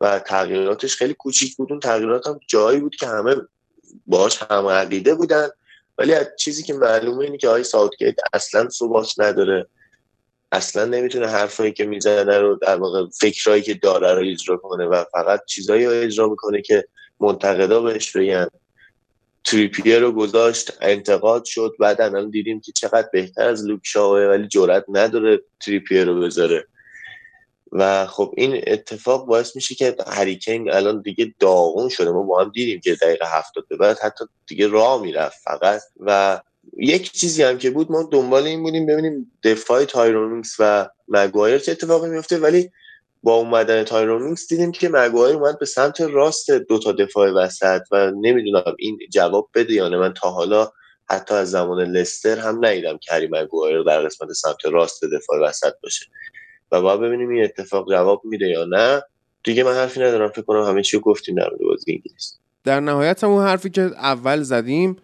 [0.00, 1.70] و تغییراتش خیلی کوچیک بود.
[1.70, 3.36] اون تغییرات هم جایی بود که همه
[4.06, 5.48] باش هم عقیده بودن.
[5.98, 9.66] ولی از چیزی که معلومه اینه که آقای ساوتگیت اصلا ثبات نداره.
[10.52, 15.04] اصلا نمی‌تونه حرفایی که می‌زنه رو در واقع فکرایی که داره رو اجرا کنه و
[15.12, 16.84] فقط چیزایی رو اجرا می‌کنه که
[17.20, 18.48] منتقدا بهش بگن.
[19.44, 24.84] تریپیر رو گذاشت انتقاد شد بعد الان دیدیم که چقدر بهتر از لوک ولی جرات
[24.88, 26.66] نداره تریپیر رو بذاره.
[27.72, 32.10] و خب این اتفاق باعث میشه که هریکینگ الان دیگه داغون شده.
[32.10, 35.82] ما با هم دیدیم که دقیقه هفتاد به بعد حتی دیگه راه می‌رفت فقط.
[36.00, 36.40] و
[36.76, 41.58] یک چیزی هم که بود ما دنبال این بودیم ببینیم دفاع تایرون مینگز و مگوایر
[41.58, 42.70] چه اتفاقی میفته ولی
[43.24, 47.80] با اومدن تایرون مینگز دیدیم که مگوایر اومد به سمت راست دو تا دفاع وسط
[47.90, 49.96] و نمی‌دونم این جواب بده یا نه.
[49.96, 50.70] من تا حالا
[51.10, 56.06] حتی از زمان لستر هم ندیدم هری مگوایر در قسمت سمت راست دفاع وسط باشه.
[56.72, 59.02] و باید ببینیم این اتفاق جواب میده یا نه.
[59.44, 60.28] دیگه من حرفی ندارم.
[60.28, 62.38] فکر کنم همه چی گفتیم در بازی انگلیس.
[62.64, 64.96] در نهایت همون حرفی که اول زدیم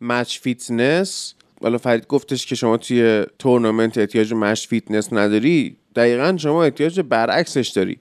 [0.00, 5.76] match fitness حالا فرید گفتش که شما توی تورنمنت احتیاج match fitness نداری.
[5.96, 7.98] دقیقا شما احتیاج برعکسش داری.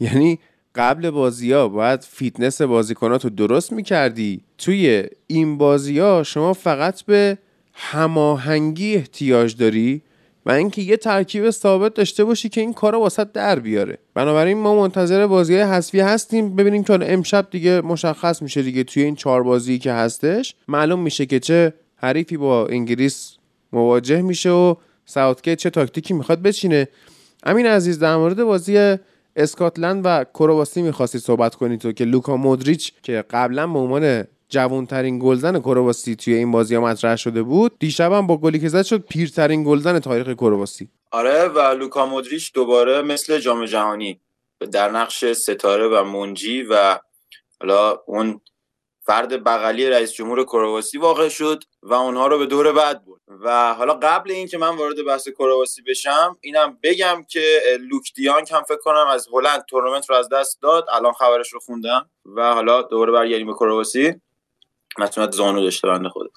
[0.00, 0.38] یعنی
[0.74, 4.40] قبل بازی ها باید فیتنس بازیکنات رو درست می‌کردی.
[4.58, 7.38] توی این بازی ها شما فقط به
[7.74, 10.02] هماهنگی احتیاج داری
[10.46, 13.98] و اینکه یه ترکیب ثابت داشته باشی که این کار واست در بیاره.
[14.14, 16.56] بنابراین ما منتظر بازی حذفی هستیم.
[16.56, 20.54] ببینیم که امشب دیگه مشخص میشه دیگه توی این چهار بازی که هستش.
[20.68, 23.36] معلوم میشه که چه حریفی با انگلیس
[23.72, 24.74] مواجه میشه و
[25.06, 26.88] ساوتگیت چه تاکتیکی می‌خواد بچینه.
[27.44, 28.96] امین عزیز در مورد بازی
[29.36, 35.18] اسکاتلند و کرواسی می‌خواستی صحبت کنی تو که لوکا مودریچ که قبلا به عنوان جوانترین
[35.18, 38.98] گلزن کرواسی توی این بازی ها مطرح شده بود دیشبم با گلی که زد شد
[38.98, 40.88] پیرترین گلزن تاریخ کرواسی.
[41.10, 44.20] آره و لوکا مودریچ دوباره مثل جام جهانی
[44.72, 46.98] در نقش ستاره و منجی و
[47.60, 48.40] حالا اون
[49.06, 51.64] فرد بغلی رئیس جمهور کرواسی واقع شد.
[51.86, 55.82] و اونها رو به دور بعد بود و حالا قبل اینکه من وارد بحث کرواسی
[55.82, 60.62] بشم اینم بگم که لوک دیانگ هم فکر کنم از هلند تورنمنت رو از دست
[60.62, 60.86] داد.
[60.92, 64.14] الان خبرش رو خوندم و حالا دوباره برگردیم به کرواسی.
[64.98, 66.32] متونت زانو داشته بنده خود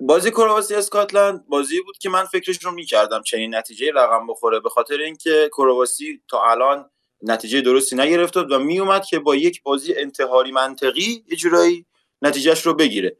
[0.00, 4.68] بازی کرواسی اسکاتلند بازی بود که من فکرش رو می‌کردم چنین نتیجه رقم بخوره به
[4.68, 6.90] خاطر اینکه کرواسی تا الان
[7.22, 11.86] نتیجه درستی نگرفت و میومد که با یک بازی انتحاری منطقی اجرایی
[12.22, 13.16] نتیجهش رو بگیره.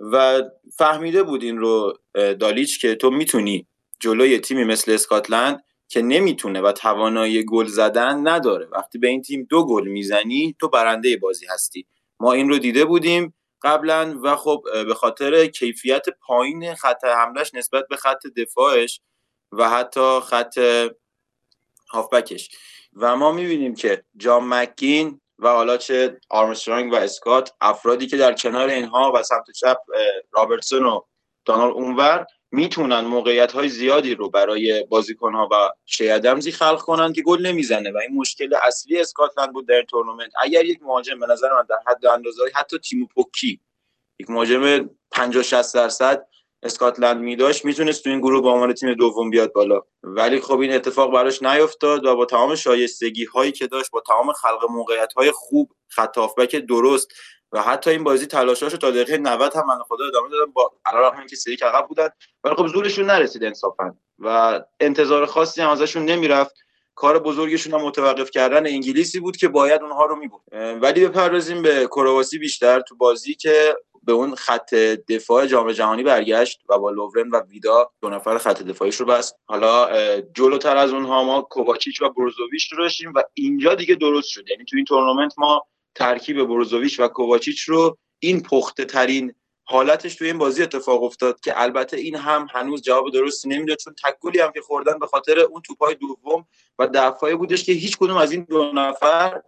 [0.00, 0.42] و
[0.76, 3.66] فهمیده بود این رو دالیچ که تو می‌تونی
[4.00, 8.66] جلوی تیمی مثل اسکاتلند که نمی‌تونه و توانایی گل زدن نداره.
[8.66, 11.86] وقتی به این تیم دو گل می‌زنی تو برنده بازی هستی.
[12.20, 17.84] ما این رو دیده بودیم قبلا و خب به خاطر کیفیت پایین خط حملش نسبت
[17.90, 19.00] به خط دفاعش
[19.52, 20.58] و حتی خط
[21.90, 22.48] هافبکش.
[22.96, 28.32] و ما می‌بینیم که جان مکین و حالا چه آرمسترانگ و اسکات افرادی که در
[28.32, 29.78] کنار اینها و سمت چپ
[30.32, 31.00] رابرتسون و
[31.44, 35.54] دانال اونور می‌تونن موقعیت های زیادی رو برای بازیکن ها و
[35.86, 40.32] شیدمزی خلق کنن که گل نمی‌زنه و این مشکل اصلی اسکاتلند بود در تورنمنت.
[40.42, 43.60] اگر یک مهاجم به نظر من در حد اندازه حتی تیمو پوکی
[44.18, 46.26] یک مهاجم 50 60 درصد
[46.62, 49.82] اسکاتلند میداشت می‌تونست تو این گروه با عنوان تیم دوم بیاد بالا.
[50.02, 54.32] ولی خب این اتفاق براش نیفتاد و با تمام شایستگی هایی که داشت با تمام
[54.32, 56.18] خلق موقعیت های خوب خط
[56.68, 57.08] درست
[57.52, 61.18] و حتی این بازی تلاشاشو تا دقیقه 90 هم من خدا ادامه دادم با علاوه
[61.18, 62.08] اینکه سری عقب بودن.
[62.44, 66.54] ولی خب زورشون نرسید انصافا و انتظار خاصی هم ازشون نمی‌رفت.
[66.94, 70.40] کار بزرگشون هم متوقف کردن انگلیسی بود که باید اونها رو میبود
[70.82, 74.74] ولی بپردازیم به کرواسی بیشتر تو بازی که به اون خط
[75.08, 79.36] دفاع جام جهانی برگشت و با لوورن و ویدا دو نفر خط دفاعیش رو بست.
[79.44, 84.50] حالا جلوتر از اونها ما کوواچیچ و بروزوویچ رو داشتیم و اینجا دیگه درست شد.
[84.50, 89.34] یعنی تو این تورنمنت ما ترکیب بروزوویچ و کوواچیچ رو این پخته ترین
[89.64, 93.94] حالتش تو این بازی اتفاق افتاد که البته این هم هنوز جواب درستی نمی‌داد چون
[94.04, 96.46] تکلی هم که خوردن به خاطر اون توپای دوم
[96.78, 99.42] و دفاعی بودش که هیچ کدوم از این دو نفر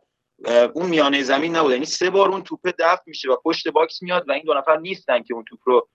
[0.74, 4.28] اون میانه زمین نبود یعنی سه بار اون توپه دفع میشه و پشت box میاد
[4.28, 5.88] و این دو نفر نیستن که اون توپ رو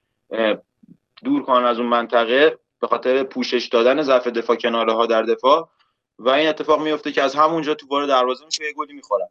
[1.23, 5.69] دور کنن از اون منطقه به خاطر پوشش دادن ضعف دفاع کناره ها در دفاع.
[6.19, 9.27] و این اتفاق میفته که از همونجا توپ وارد دروازه میشه یه گلی می‌خورن.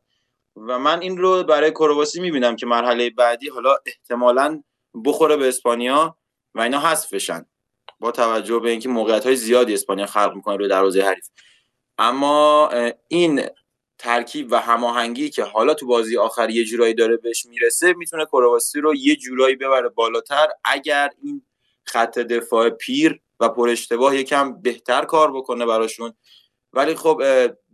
[0.57, 4.63] و من این رو برای کرواسی می‌بینم که مرحله بعدی حالا احتمالا
[5.05, 6.17] بخوره به اسپانیا
[6.55, 7.47] و اینا حذف بشن.
[8.01, 11.29] با توجه به اینکه موقعیت های زیادی اسپانیا خلق می‌کنه روی دروازه حریف.
[11.99, 12.71] اما
[13.09, 13.43] این
[13.99, 18.81] ترکیب و هماهنگی که حالا تو بازی آخر یه جورایی داره بهش می‌رسه می‌تونه کرواسی
[18.81, 20.49] رو یه جورایی ببره بالاتر.
[20.65, 21.43] اگر این
[21.85, 26.15] خط دفاع پیر و پر اشتباه یکم بهتر کار بکنه براشون.
[26.73, 27.23] ولی خب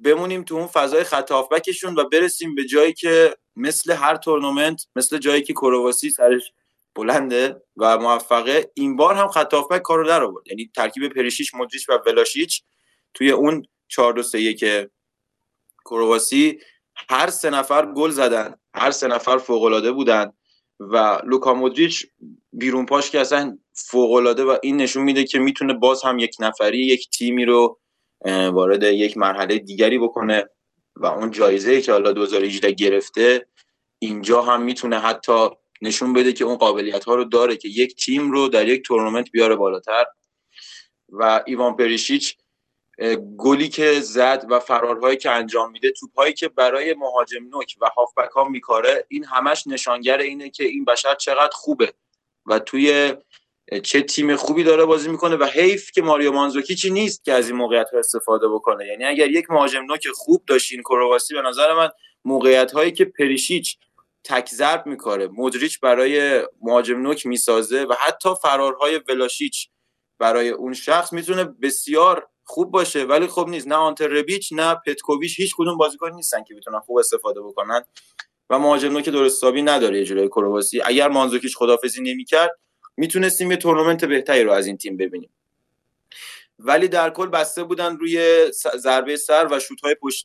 [0.05, 5.19] بمونیم تو اون فضای خط هافبکشون و برسیم به جایی که مثل هر تورنمنت مثل
[5.19, 6.53] جایی که کرواسی سرش
[6.95, 10.49] بلنده و موفقه این بار هم خط هافبک کارو در آورد.
[10.49, 12.63] یعنی ترکیب پریشیش مودریچ و ولاشیچ
[13.15, 14.91] توی اون 4 2 3 که
[15.85, 16.59] کرواسی
[17.09, 20.33] هر سه نفر گل زدن هر سه نفر فوق العاده بودن
[20.81, 22.07] و لوکا مودریچ
[22.53, 26.37] بیرون پاش که اصلا فوق العاده و این نشون میده که می‌تونه باز هم یک
[26.41, 27.79] نفری یک تیمی رو
[28.27, 30.45] وارد یک مرحله دیگری بکنه
[30.97, 33.47] و اون جایزه که حالا 2018 گرفته
[33.99, 35.49] اینجا هم می‌تونه حتی
[35.83, 39.31] نشون بده که اون قابلیت ها رو داره که یک تیم رو در یک تورنمنت
[39.31, 40.05] بیاره بالاتر.
[41.09, 42.37] و ایوان پریشیچ
[43.39, 48.31] گلی که زد و فرارهایی که انجام میده توپهایی که برای مهاجم نوک و هافبک
[48.31, 51.93] ها میکاره این همش نشانگر اینه که این بشر چقدر خوبه
[52.47, 53.15] و توی
[53.83, 57.49] چه تیم خوبی داره بازی می‌کنه و حیف که ماریو مانزوکی چی نیست که از
[57.49, 58.87] این موقعیت ها استفاده بکنه.
[58.87, 61.91] یعنی اگر یک مهاجم نوک خوب داشتین کرواسی به نظر من
[62.25, 63.77] موقعیت هایی که پریشیچ
[64.25, 69.69] تک ضرب میکاره مودریچ برای مهاجم نوک می‌سازه و حتی فرارهای ولاشیچ
[70.19, 73.69] برای اون شخص می‌تونه بسیار خوب باشه ولی خوب نیست.
[73.69, 77.83] نه آنتر ربیچ نه پتکوویچ هیچ کدوم بازیکن نیستن که بتونن خوب استفاده بکنن.
[78.51, 80.83] و مهاجم که درستابی نداره جلوی کرواسی.
[80.85, 82.51] اگر مانزوکیچ خدافزی نمی‌کرد
[82.97, 85.31] می‌تونستیم یه تورنمنت بهتری رو از این تیم ببینیم.
[86.59, 90.25] ولی در کل بسته بودن روی ضربه سر و شوت های پشت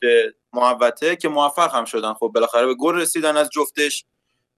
[0.54, 2.14] محوطه که موفق هم شدن.
[2.14, 4.06] خب بالاخره به گل رسیدن از جفتش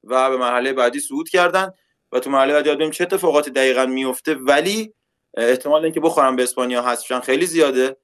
[0.03, 1.73] و به مرحله بعدی صعود کردن.
[2.11, 4.93] و تو مرحله بعدی چه اتفاقاتی دقیقا میفته ولی
[5.37, 7.97] احتمال اینکه بخورم به اسپانیا هستشن خیلی زیاده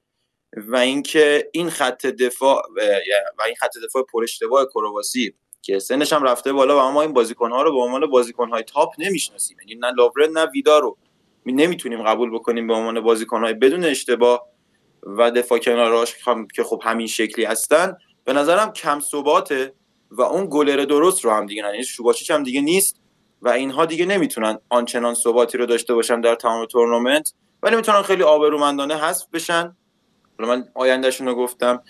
[0.56, 2.62] و اینکه این خط دفاع
[3.38, 7.12] و این خط دفاع پر اشتباه کرواسی که سنش هم رفته بالا و ما این
[7.12, 9.56] بازیکن ها رو به عنوان بازیکن های تاپ نمی‌شناسیم.
[9.60, 10.98] یعنی نه لاورن نه ویدا رو
[11.46, 14.46] نمی‌تونیم قبول بکنیم به عنوان بازیکن های بدون اشتباه
[15.02, 16.14] و دفاع کناراش
[16.54, 17.96] که خب همین شکلی هستن.
[18.24, 19.72] به نظرم کم ثباته
[20.10, 21.68] و اون گلر درست رو هم دیگه نه.
[21.68, 21.84] یعنی
[22.30, 23.00] هم دیگه نیست.
[23.42, 28.22] و اینها دیگه نمی‌تونن آنچنان ثباتی رو داشته باشن در تمام تورنمنت ولی می‌تونن خیلی
[28.22, 29.76] آبرومندانه حذف بشن.
[30.38, 31.82] من آیندهشون رو گفتم.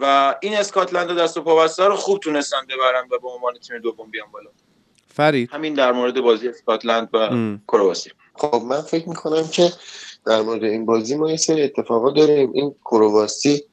[0.00, 4.10] و این اسکاتلند دست و پا رو خوب تونستن ببرن و به عنوان تیم دوم
[4.10, 4.50] بیان بالا.
[5.08, 5.50] فرید.
[5.52, 7.28] همین در مورد بازی اسکاتلند و
[7.68, 8.10] کرواسی.
[8.34, 9.72] خب من فکر می‌کنم که
[10.26, 12.52] در مورد این بازی ما یه سری اتفاقا داریم.
[12.52, 13.64] این کرواسی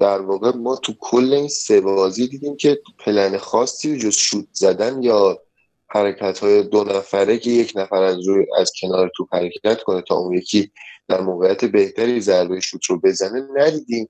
[0.00, 5.02] در واقع ما تو کل این سه بازی دیدیم که پلن خاصی جز شوت زدن
[5.02, 5.42] یا
[5.90, 10.14] حرکت های دو نفره که یک نفر از روی از کنار تو حرکت کنه تا
[10.14, 10.70] اون یکی
[11.08, 14.08] در موقعیت بهتری ضربه شوت رو بزنه ندیدیم.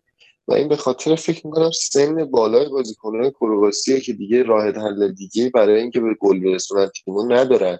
[0.48, 5.50] و این به خاطر فکر می‌کنم سن بالای بازیکنان کرواسیه که دیگه راه حل دیگه
[5.50, 7.78] برای اینکه به گل برسونن تیمو ندارن.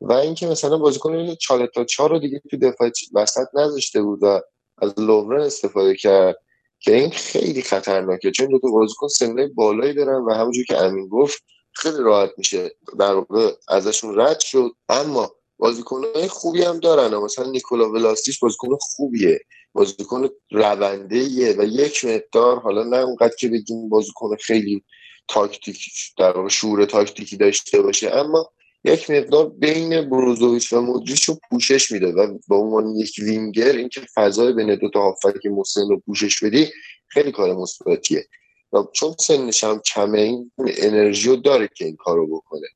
[0.00, 4.40] و اینکه مثلا بازیکن چالتا چار رو دیگه تو دفاع وسط نذاشته بود و
[4.78, 6.36] از لوورن استفاده کرد
[6.80, 8.30] که این خیلی خطرناکه.
[8.30, 12.70] چون دو تا بازیکن سنهای بالایی دارن و همونجور که امین گفت خیلی راحت میشه
[12.98, 14.70] در واقع ازشون رد شد.
[14.88, 17.16] اما بازیکنهای خوبی هم دارن.
[17.16, 19.40] مثلا نیکولا ولاسیش بازیکن خوبیه.
[19.72, 24.84] بازیکن رونده و یک مقدار حالا نه اونقدر که بگیم بازیکن خیلی
[25.28, 25.78] تاکتیک
[26.18, 28.50] در واقع شعور تاکتیکی داشته باشه اما
[28.84, 34.00] یک مقدار بین بروزوویچ و مودریچ رو پوشش میده و با عنوان یک وینگر اینکه
[34.14, 36.72] فضای بین دو تا هافک مسن رو پوشش بدی
[37.08, 38.26] خیلی کار مثبتیه.
[38.74, 42.66] و چون سنش هم کمه این انرژی رو داره که این کارو بکنه.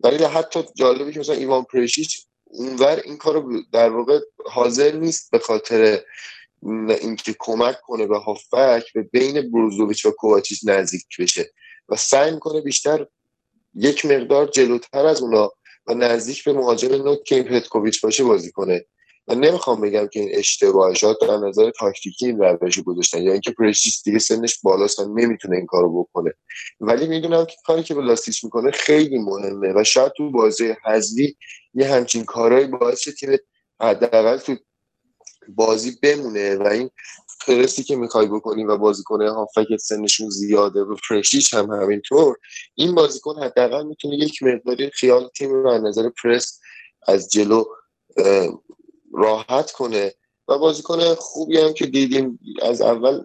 [0.00, 5.38] ولی حتی جالبه که مثلا ایوان پرشیچ اونور این کارو در واقع حاضر نیست به
[5.38, 6.00] خاطر
[7.00, 11.50] اینکه کمک کنه به هافک به بین بروزوویچ و کوواچیچ نزدیک بشه
[11.88, 13.06] و سعی می‌کنه بیشتر
[13.74, 15.52] یک مقدار جلوتر از اونا
[15.86, 17.62] و نزدیک به مهاجم نوک که این
[18.02, 18.84] باشه بازی کنه.
[19.28, 23.22] من نمی‌خوام بگم که این اشتباه شاید در نظر تاکتیکی این روشی گذاشتن.
[23.22, 26.32] یا اینکه پرشیس دیگه سنش بالاست و نمی‌تونه این کارو بکنه.
[26.80, 31.36] ولی می‌دونم که کاری که بلاستیش می‌کنه خیلی مهمه و شاید تو بازی حذفی
[31.74, 33.38] یه همچین کارهایی باعث تیم
[33.80, 34.56] حداقل تو
[35.48, 36.90] بازی بمونه و این
[37.46, 42.36] پرسی که می‌خوای بکنی و بازیکن هافک سنشون زیاده و فرشیش هم همینطور
[42.74, 46.60] این بازیکن حداقل می‌تونه یک مقداری خیال تیم رو از نظر پرس
[47.06, 47.64] از جلو
[49.18, 50.14] راحت کنه
[50.48, 53.22] و بازیکن خوبی هم که دیدیم از اول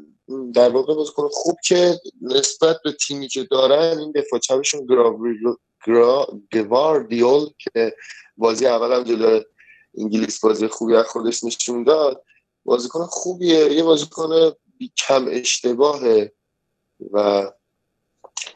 [0.53, 4.85] در واقع بازیکن خوب که نسبت به تیمی که دارن این دفاع چپشون
[6.51, 7.95] گواردیول که
[8.37, 9.41] بازی اول هم جلو
[9.97, 12.23] انگلیس بازی خوبی از خودش نشون داد
[12.65, 13.73] بازیکن خوبیه.
[13.73, 14.51] یه بازیکن
[14.97, 16.31] کم اشتباهه
[17.11, 17.51] و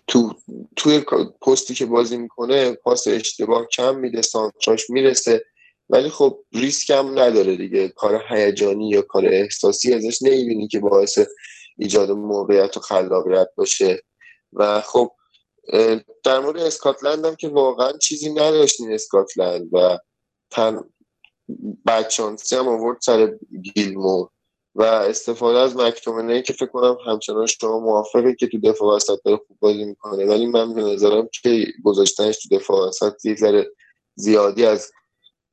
[0.08, 0.34] تو
[0.76, 1.00] توی
[1.41, 5.45] پستی که بازی می‌کنه پاس اشتباه کم میده سانتراش می‌رسه.
[5.89, 7.88] ولی خب ریسک هم نداره دیگه.
[7.89, 11.19] کار هیجانی یا کار احساسی ازش نمی‌بینی که باعث
[11.78, 14.04] ایجاد موقعیت و خلاقیت باشه.
[14.54, 15.12] و خب
[16.23, 19.97] در مورد اسکاتلند هم که واقعا چیزی نداشتین اسکاتلند و
[20.50, 20.84] تن
[21.88, 23.38] بدشانسی هم آورد سر
[23.76, 24.30] گیلمور
[24.76, 29.38] و استفاده از مکتومنه که فکر کنم همچنان شما موافقه که تو دفاع وسط داره
[29.47, 30.26] خوب بازی می‌کنه.
[30.26, 33.71] ولی من به نظرم که گذاشتنش تو دفاع وسط یک ذره
[34.15, 34.91] زیادی از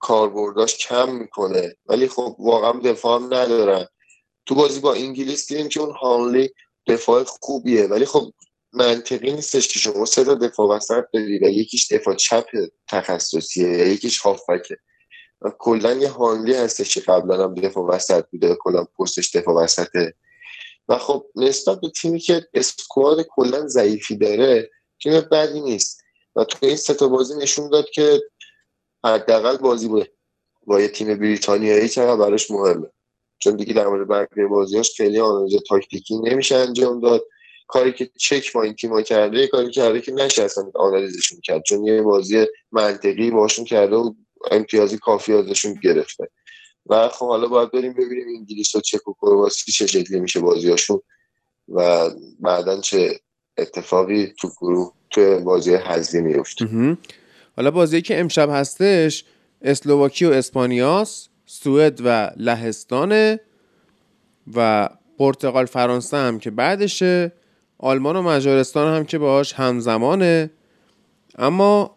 [0.05, 1.77] کاربرداش کم می‌کنه.
[1.87, 3.87] ولی خب واقعا دفاع هم ندارن.
[4.47, 6.51] تو بازی با انگلیس دیدیم که اون هانلی
[6.87, 7.87] دفاع خوبیه.
[7.87, 8.33] ولی خب
[8.73, 12.47] منطقی نیستش که شما سه تا دفاع وسط داری و یکیش دفاع چپ
[12.89, 14.77] تخصصیه یا یکیش هافبکه.
[15.59, 20.15] کلا یه هانلی هستش که قبلا هم دفاع وسط بوده کلا پستش دفاع وسطه.
[20.89, 24.71] و خب نسبت به تیمی که اسکواد کلا ضعیفی داره
[25.03, 26.05] تیم بدی نیست.
[26.37, 28.23] و تو این سه تا بازی نشون داد که
[29.05, 30.05] حداقل بازی با
[30.67, 32.87] با یه تیم بریتانیایی چقدر براش مهمه.
[33.39, 37.25] چون دیگه در مورد بقیه بازیاش خیلی آنالیز تاکتیکی نمیشه انجام داد.
[37.67, 41.63] کاری که چک با این تیما کرده کاری کرده که نشه اصلا آنالیزشون کرد.
[41.63, 44.15] چون یه بازی منطقی باشون کرده و
[44.51, 46.29] امتیازی کافی ازشون گرفته.
[46.87, 51.01] و خب حالا باید بریم ببینیم انگلیس و چک و کرواسی چه شکلی میشه بازیاشون
[51.69, 53.21] و بعدا چه
[53.59, 56.97] اتفاقی تو گروه تو بازی حذفی میفته
[57.57, 59.25] حالا بازی که امشب هستش
[59.63, 63.41] اسلوواکی و اسپانیاس سوئد و لهستانه
[64.55, 64.89] و
[65.19, 67.33] پرتغال فرانسه هم که بعدشه.
[67.79, 70.51] آلمان و مجارستان هم که باهاش همزمانه.
[71.39, 71.97] اما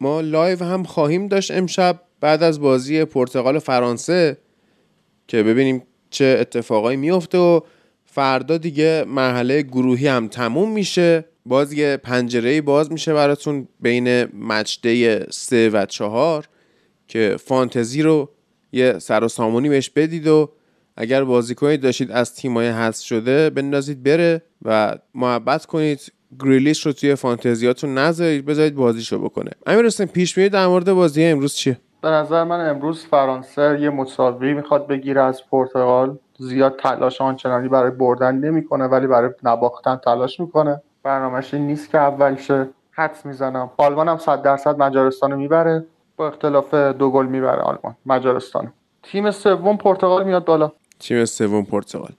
[0.00, 4.38] ما live هم خواهیم داشت امشب بعد از بازی پرتغال فرانسه
[5.28, 7.60] که ببینیم چه اتفاقایی میفته و
[8.04, 11.24] فردا دیگه مرحله گروهی هم تموم میشه.
[11.46, 16.48] باز یه پنجره باز میشه براتون بین مچده سه و چهار
[17.08, 18.30] که فانتزی رو
[18.72, 20.50] یه سر و سامونی بهش بدید و
[20.96, 26.12] اگر بازیکنی داشتید از تیمای حذف شده بندازید بره و محبت کنید.
[26.40, 29.50] گریلیش رو توی فانتزیاتون نذارید بذارید بازیشو بکنه.
[29.66, 34.54] امیر حسین پیش در مورد بازی امروز چیه؟ به نظر من امروز فرانسه یه مساوی
[34.54, 36.18] می‌خواد بگیره از پرتغال.
[36.38, 40.82] زیاد تلاش آنچنانی برای بردن نمی‌کنه ولی برای نباختن تلاش می‌کنه.
[41.04, 42.68] برنامهش نیست که اول شه.
[42.90, 43.70] حدس می‌زنم.
[43.76, 45.86] آلمان هم 100 درصد مجارستان رو می‌بره.
[46.16, 47.96] با اختلاف دو گل می‌بره آلمان.
[48.06, 48.72] مجارستان.
[49.02, 50.72] تیم سوم پرتغال میاد بالا.
[51.00, 52.12] تیم سوم پرتغال.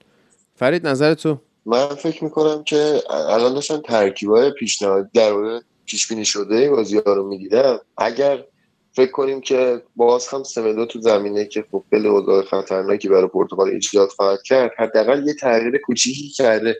[0.54, 6.24] فرید نظر تو من فکر می‌کنم که الان داشتن ترکیبای پیشنهاد در مورد پیش بینی
[6.24, 8.44] شده بازی ها رو می‌دیدم اگر
[8.92, 13.68] فکر کنیم که باز هم سمدو تو زمینه که خب خیلی اوضاع خطرناکی برای پرتغال
[13.68, 16.76] ایجاد خواهد کرد حداقل یه تغییر کوچیکی کرده.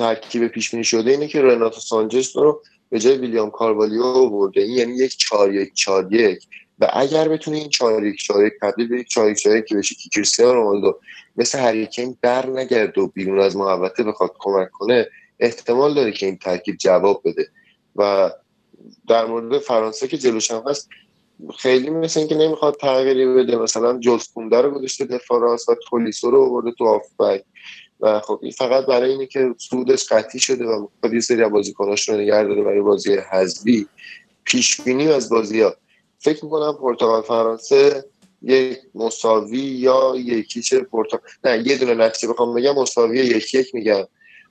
[0.00, 4.60] ترکیب پیش بینی شده اینه که رناتو سانچز رو به جای ویلیام کاروالیو آورده.
[4.60, 6.46] این یعنی یک چهار یک چهار یک.
[6.78, 9.64] و اگر بتونه این چهار یک چهار یک تبدیل به یک چهار یک چهار یک
[9.64, 10.98] که بشه که کریستیانو رونالدو
[11.36, 15.08] مثل هریکین بر نگرد و بیرون از محوطه بخواد کمک کنه
[15.40, 17.48] احتمال داره که این ترکیب جواب بده.
[17.96, 18.30] و
[19.08, 20.88] در مورد فرانسه که جلوش هم هست
[21.58, 23.56] خیلی مثل اینکه نمی‌خواد تغییری بده.
[23.56, 27.44] مثلا جوز کونده رو گذاشته دفاع راست و تولیسو رو آورده تو آفبک
[28.00, 32.08] و خب این فقط برای اینه که سودش قطعی شده و می‌خواد یه سری بازیکناش
[32.08, 33.86] رو نگه داره برای بازی حذفی.
[34.44, 35.74] پیش بینی از بازی ها
[36.18, 38.04] فکر می‌کنم پرتغال فرانسه
[38.42, 43.74] یک مساوی یا یکی چه پرتغال نه یه دونه نتیجه بخوام بگم مساوی یکی یک
[43.74, 44.04] میگم.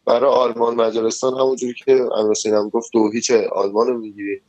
[0.05, 4.41] برای آلمان مجارستان همونجوری که امروزین هم گفت دو هیچ آلمان رو می‌گیری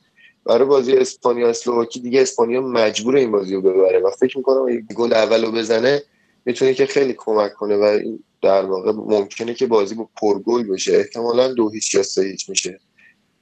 [0.44, 3.98] برای بازی اسپانیا اسلوواکی دیگه اسپانیا مجبور این بازی رو ببره.
[3.98, 6.02] و فکر می‌کنم این گل اول رو بزنه
[6.44, 8.00] می‌تونه که خیلی کمک کنه و
[8.42, 10.96] در واقع ممکنه که بازی با پرگل بشه.
[10.96, 12.80] احتمالا دو هیچ یا سه هیچ میشه.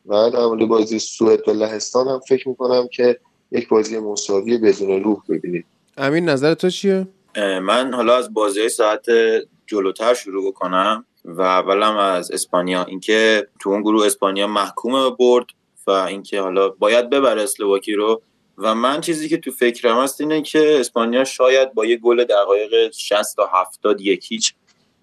[0.07, 3.19] و در مورد بازی سوئد و لهستان هم فکر می‌کنم که
[3.53, 5.65] یک بازی مساوی بدون روح ببینید
[5.97, 9.07] امین نظر تو چیه؟ من حالا از بازی ساعت
[9.67, 12.85] جلوتر شروع بکنم و اولم از اسپانیا.
[12.85, 15.47] اینکه تو اون گروه اسپانیا محکوم برد
[15.87, 18.23] و اینکه حالا باید ببره اسلواکی رو.
[18.59, 22.91] و من چیزی که تو فکرم هست اینه که اسپانیا شاید با یه گل دقایق
[22.93, 24.55] 60 تا 70 یکیچ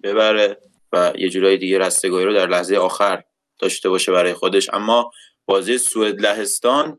[0.06, 0.58] ببره
[0.92, 3.22] و یه جورای دیگه رستگاهی رو در لحظه آخر
[3.58, 4.70] داشته باشه برای خودش.
[4.72, 5.10] اما
[5.46, 6.98] بازی سوئد لهستان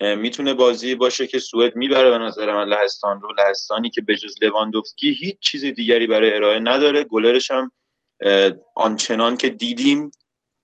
[0.00, 3.32] می‌تونه بازی باشه که سوئد می‌بره به نظر من لهستان رو.
[3.38, 7.04] لهستانی که به جز لواندوفسکی هیچ چیز دیگری برای ارائه نداره.
[7.04, 7.72] گلرش هم
[8.74, 10.10] آنچنان که دیدیم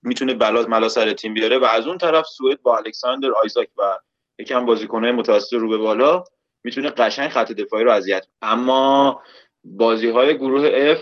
[0.03, 1.59] می‌تونه بلا ملا سر تیم بیاره.
[1.59, 3.99] و از اون طرف سوئد با الکساندر آیزاک و
[4.39, 6.25] یکم بازیکنهای متوسط رو به بالا
[6.65, 9.23] می‌تونه قشنگ خط دفاعی رو اذیت اما
[9.65, 10.99] بازی های گروه F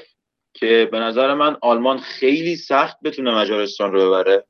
[0.54, 4.44] که به نظر من آلمان خیلی سخت بتونه مجارستان رو ببره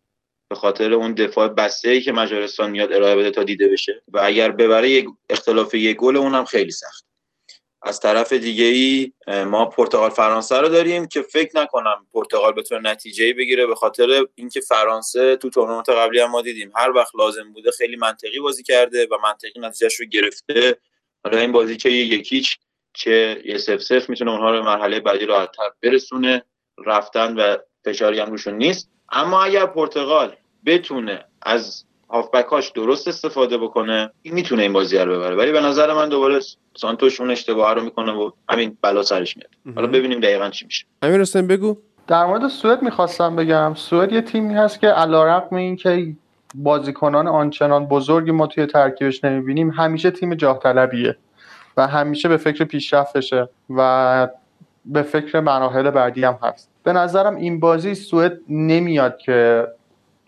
[0.49, 4.03] به خاطر اون دفاع بسته ای که مجارستان میاد ارائه بده تا دیده بشه.
[4.09, 7.07] و اگر ببره یک اختلاف یک گل اونم خیلی سخت.
[7.83, 9.13] از طرف دیگه ای
[9.45, 14.61] ما پرتغال فرانسه رو داریم که فکر نکنم پرتغال بتونه نتیجه بگیره به خاطر اینکه
[14.61, 16.73] فرانسه تو تورنمنت قبلی هم ما دیدیم.
[16.77, 20.77] هر وقت لازم بوده خیلی منطقی بازی کرده و منطقی نتیجهش رو گرفته.
[21.25, 22.59] حالا این بازی که یکیچ
[22.93, 26.43] چه یه سف سف می‌تونه اونها رو مراحل بعدی راحتتر برسونه
[26.87, 28.91] رفتن و فشاری هم روشون نیست.
[29.13, 30.33] اما اگر پرتغال
[30.67, 35.37] بتونه از هافبکاش درست استفاده بکنه این می‌تونه این بازی رو ببره.
[35.37, 36.41] ولی به نظر من دوباره
[36.77, 39.51] سانتوش اون اشتباه رو می‌کنه و همین بلا سرش میاد.
[39.77, 40.87] حالا ببینیم دقیقا چی میشه.
[41.03, 41.77] امیر حسین بگو.
[42.07, 43.75] در مورد سوئد می‌خواستم بگم.
[43.75, 46.17] سوئد یه تیمی هست که علیرغم اینکه
[46.55, 51.17] بازیکنان آنچنان بزرگی ما توی ترکیبش نمی‌بینیم همیشه تیم جاه طلبیه
[51.77, 54.29] و همیشه به فکر پیشرفتشه و
[54.85, 56.71] به فکر مراحل بعدی هم هست.
[56.83, 59.69] به نظرم این بازی سوئد نمیاد که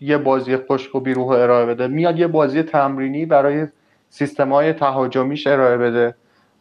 [0.00, 1.86] یه بازی خشک و بیروح ارائه بده.
[1.86, 3.66] میاد یه بازی تمرینی برای
[4.10, 6.14] سیستم های تهاجمیش ارائه بده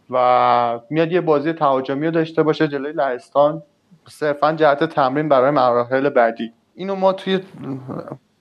[0.09, 3.63] و میاد یه بازی تهاجمی رو داشته باشه جلوی لهستان.
[4.09, 6.53] صرفا جهت تمرین برای مراحل بعدی.
[6.75, 7.39] اینو ما توی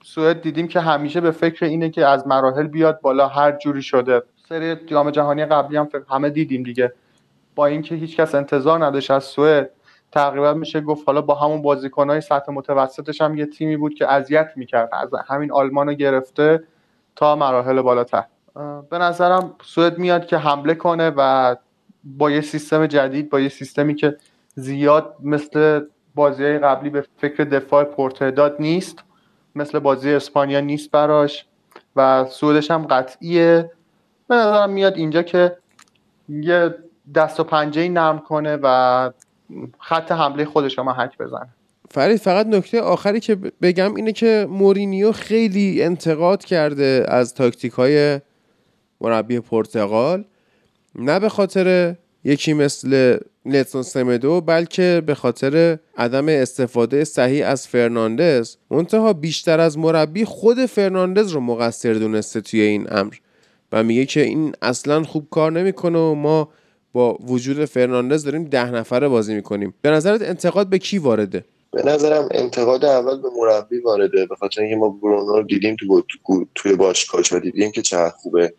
[0.03, 4.21] سوئد دیدیم که همیشه به فکر اینه که از مراحل بیاد بالا هر جوری شده.
[4.49, 6.93] سری جام جهانی قبلی هم همه دیدیم دیگه.
[7.55, 9.69] با اینکه هیچکس انتظار نداشت از سوئد
[10.11, 14.49] تقریبا میشه گفت حالا با همون بازیکنهای سطح متوسطش هم یه تیمی بود که اذیت
[14.55, 14.89] می‌کرد.
[14.93, 16.63] از همین آلمان رو گرفته
[17.15, 18.23] تا مراحل بالاتر.
[18.89, 21.55] به نظرم سوئد میاد که حمله کنه و
[22.03, 24.17] با یه سیستم جدید با یه سیستمی که
[24.55, 25.81] زیاد مثل
[26.15, 29.03] بازی قبلی به فکر دفاع پرتعداد نیست
[29.55, 31.45] مثل بازی اسپانیا نیست براش
[31.95, 33.71] و سودش هم قطعیه.
[34.33, 35.57] به نظرم میاد اینجا که
[36.29, 36.75] یه
[37.15, 39.09] دست و پنجه نرم کنه و
[39.79, 41.49] خط حمله خودش رو محک بزنه.
[41.91, 48.19] فرید فقط نکته آخری که بگم اینه که مورینیو خیلی انتقاد کرده از تاکتیک های
[49.01, 50.23] مربی پرتغال
[50.95, 58.55] نه به خاطر یکی مثل نلسون سمدو بلکه به خاطر عدم استفاده صحیح از فرناندز.
[58.71, 63.13] منتها بیشتر از مربی خود فرناندز رو مقصر دونسته توی این امر.
[63.73, 66.49] و میگه که این اصلا خوب کار نمی‌کنه و ما
[66.93, 69.73] با وجود فرناندز داریم ده نفره بازی می‌کنیم.
[69.81, 74.61] به نظرت انتقاد به کی وارده؟ به نظرم انتقاد اول به مربی وارده به خاطر
[74.61, 76.03] اینکه ما برونو رو دیدیم تو
[76.55, 78.53] توی باشگاهش و دیدیم که چقدر خوبه.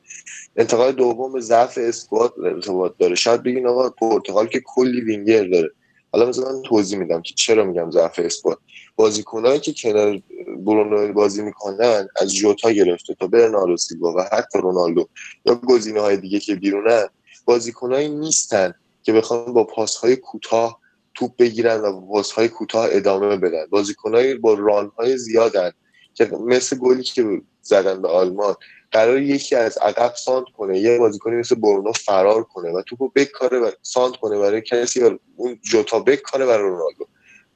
[0.56, 3.14] انتقاد دوم به ضعف اسکواد ارتباط داره.
[3.14, 5.70] شاید بگین آقا پرتغال که کلی وینگر داره.
[6.14, 8.58] حالا مثلا توضیح میدم که چرا میگم ضعف اسکواد
[8.96, 10.20] بازیکنایی که کنار
[10.58, 15.08] برونو بازی می‌کنن از جوتا گرفته تا برناردو سیلوا و حتی رونالدو
[15.46, 17.06] یا گزینه های دیگه که بیرونن
[17.44, 20.80] بازیکنایی نیستن که بخوان با پاسهای کوتاه
[21.14, 23.66] توپ بگیرن و با پاسهای کوتاه ادامه بدن.
[23.70, 25.70] بازیکنایی با رانهای زیادن
[26.14, 28.54] که مثل گلی که زدن به آلمان
[28.94, 33.58] قرار یکی از عقب ساند کنه یه بازیکنی مثل برونو فرار کنه و توپو بکاره
[33.58, 37.06] و ساند کنه برای کسی و اون جوتا بکاره برای رونالدو.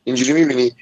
[0.05, 0.73] اینجوری می‌بینی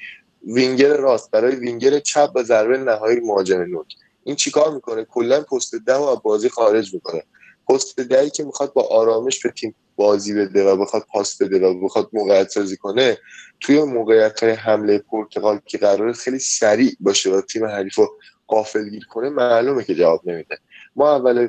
[0.47, 3.87] وینگر راست برای وینگر چپ و ضربه نهایی مهاجم نوک.
[4.23, 7.23] این چیکار می‌کنه؟ کلا پست ده و بازی خارج می‌کنه.
[7.69, 11.73] پست دهی که می‌خواد با آرامش به تیم بازی بده و بخواد پاس بده و
[11.85, 13.17] بخواد موقعیت سازی کنه
[13.59, 19.05] توی موقعیت های حمله پرتغال که قرار خیلی سریع باشه و تیم حریف رو غافلگیر
[19.05, 20.57] کنه معلومه که جواب نمیده.
[20.95, 21.47] ما اول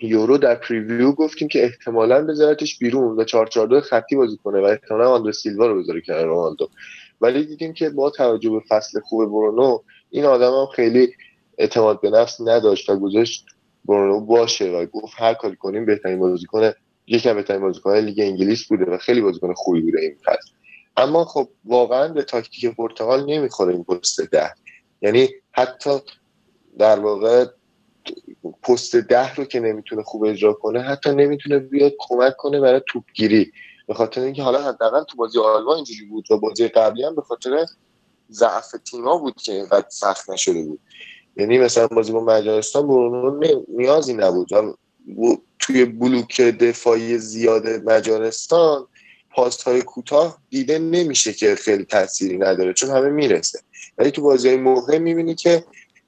[0.00, 5.10] یورو در preview گفتیم که احتمالا بذارتش بیرون و 442 خطی بازی کنه و احتمالا
[5.10, 6.68] آندر سیلوا رو بذاره کنار رونالدو.
[7.20, 9.78] ولی دیدیم که با توجه به فصل خوب برونو
[10.10, 11.12] این آدم هم خیلی
[11.58, 13.46] اعتماد به نفس نداشت و گذاشت
[13.84, 16.72] برونو باشه و گفت هر کاری کنیم بهترین بازیکن
[17.06, 20.50] یکی بهترین بازیکن لیگ انگلیس بوده و خیلی بازیکن خوبی بوده این فصل.
[20.96, 24.54] اما خب واقعا به تاکتیک پرتغال نمی‌خوره این پست ده.
[25.02, 25.90] یعنی حتی
[26.78, 27.46] در واقع
[28.62, 33.52] پست ده رو که نمی‌تونه خوب اجرا کنه حتی نمی‌تونه بیاد کمک کنه برای توپگیری.
[33.86, 37.22] به خاطر اینکه حالا حداقل تو بازی آلمان اینجوری بود و بازی قبلی هم به
[37.22, 37.66] خاطر
[38.30, 40.80] ضعف تیما بود که اینقدر سخت نشده بود.
[41.36, 44.52] یعنی مثلا بازی با مجارستان برونو نیازی نبود.
[44.52, 44.66] و
[45.58, 48.86] توی بلوک دفاعی زیاد مجارستان
[49.30, 53.60] پاست های کوتاه دیده نمیشه که خیلی تاثیری نداره چون همه می‌رسه.
[53.98, 55.64] ولی تو بازی های مهم می‌بینی که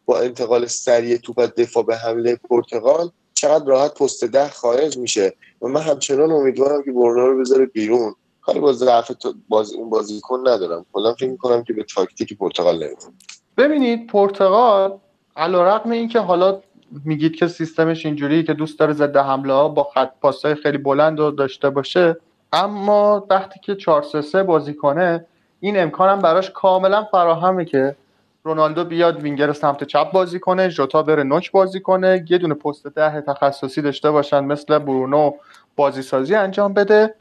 [0.07, 5.33] با انتقال سریع توپ از دفاع به حمله پرتغال چقدر راحت پست ده خارج میشه.
[5.63, 8.15] و من همچنان امیدوارم که برونو رو بذاره بیرون.
[8.43, 9.11] کاری با ضعف
[9.49, 10.87] باز اون بازیکن ندارم.
[10.93, 13.15] کلا فکر می‌کنم که به تاکتیک پرتغال نمی‌خوره
[13.57, 14.99] ببینید پرتغال
[15.37, 16.61] علیرغم اینکه حالا
[17.05, 21.19] میگید که سیستمش اینجوری که دوست داره ضد حمله ها با خط پاسای خیلی بلند
[21.19, 22.17] رو داشته باشه
[22.53, 25.27] اما وقتی که 4 3 3 بازی کنه
[25.65, 27.97] این امکانم براش کاملا فراهمه که
[28.43, 32.87] رونالدو بیاد وینگر سمت چپ بازی کنه ژوتا بره نوک بازی کنه یه دونه پست
[32.87, 35.33] ده تخصصی داشته باشن مثل برونو
[35.77, 37.15] بازی سازی انجام بده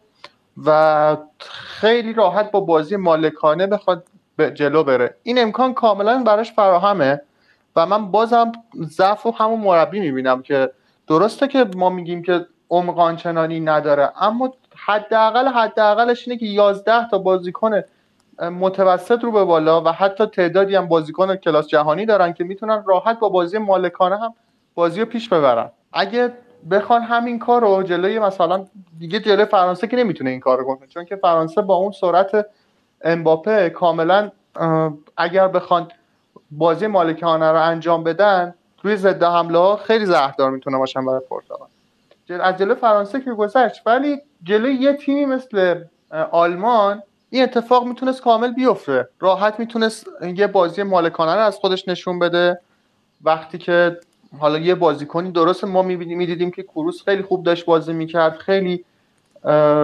[0.65, 4.03] و خیلی راحت با بازی مالکانه بخواد
[4.53, 5.15] جلو بره.
[5.23, 7.21] این امکان کاملا براش فراهمه
[7.75, 8.51] و من بازم
[8.83, 10.71] ضعف و همون مربی می‌بینم که
[11.07, 17.17] درسته که ما میگیم که عمق آنچنانی نداره اما حداقل حداقلش اینه که 11 تا
[17.17, 17.81] بازیکن
[18.41, 23.19] متوسط رو به بالا و حتی تعدادی هم بازیکن کلاس جهانی دارن که می‌تونن راحت
[23.19, 24.33] با بازی مالکانه هم
[24.75, 25.71] بازی رو پیش ببرن.
[25.93, 26.33] اگه
[26.71, 28.65] بخوان همین کار رو جلوی مثلا
[28.99, 32.45] دیگه جلوی فرانسه که نمی‌تونه این کار رو کنه چون که فرانسه با اون سرعت
[33.01, 34.31] امباپه کاملا
[35.17, 35.87] اگر بخوان
[36.51, 38.53] بازی مالکانه رو انجام بدن
[38.83, 41.67] روی ضد حمله ها خیلی زهردار می‌تونه باشن برای پرتغال
[42.41, 45.83] از جلوی فرانسه که گذشت ولی جلوی یه تیمی مثل
[46.31, 47.03] آلمان
[47.33, 49.09] این اتفاق می‌تونست کامل بیفته.
[49.19, 52.59] راحت می‌تونست یه بازی مالکانه رو از خودش نشون بده.
[53.23, 53.97] وقتی که
[54.39, 58.85] حالا یه بازیکنی درست ما می‌دیدیم که کروس خیلی خوب داشت بازی می‌کرد خیلی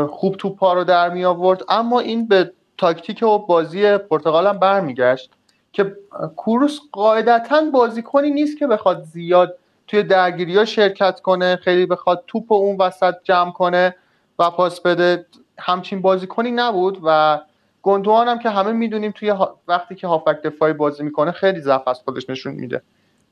[0.09, 5.31] خوب توپا رو در می آورد اما این به تاکتیک و بازی پرتغال هم برمیگشت
[5.71, 5.95] که
[6.35, 12.51] کوروس قاعدتا بازیکنی نیست که بخواد زیاد توی درگیری ها شرکت کنه خیلی بخواد توپ
[12.51, 13.95] اون وسط جمع کنه
[14.39, 15.25] و پاس بده.
[15.59, 17.39] همچین بازیکنی نبود و
[17.81, 19.33] گندوان هم که همه می‌دونیم توی
[19.67, 22.81] وقتی که هافک دفاعی بازی می‌کنه خیلی ضعف از خودش نشون میده.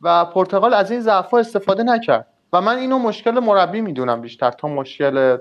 [0.01, 2.27] و پرتغال از این ضعف استفاده نکرد.
[2.53, 5.37] و من اینو مشکل مربی می‌دونم بیشتر تا مشکل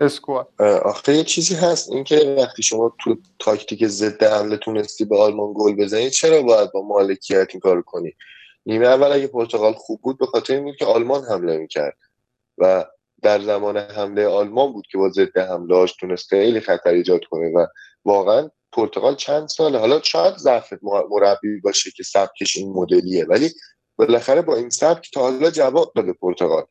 [0.00, 0.48] اسکواد.
[0.84, 1.92] آخه یه چیزی هست.
[1.92, 6.82] اینکه وقتی شما تو تاکتیک ضد حمله تونستی به آلمان گل بزنی چرا باید با
[6.82, 8.12] مالکیت این کارو کنی؟
[8.66, 11.96] نیمه اول اگه پرتغال خوب بود به خاطر این که آلمان حمله می‌کرد.
[12.58, 12.84] و
[13.22, 17.52] در زمان حمله آلمان بود که با ضد حمله هاش تونست خیلی خطر ایجاد کنه
[17.54, 17.66] و
[18.04, 20.72] واقعا پرتغال چند ساله حالا شاید ضعف
[21.10, 23.50] مربی باشه که سبکش این مدلیه ولی
[23.96, 26.64] بالاخره با این سبک تا حالا جواب داده پرتغال.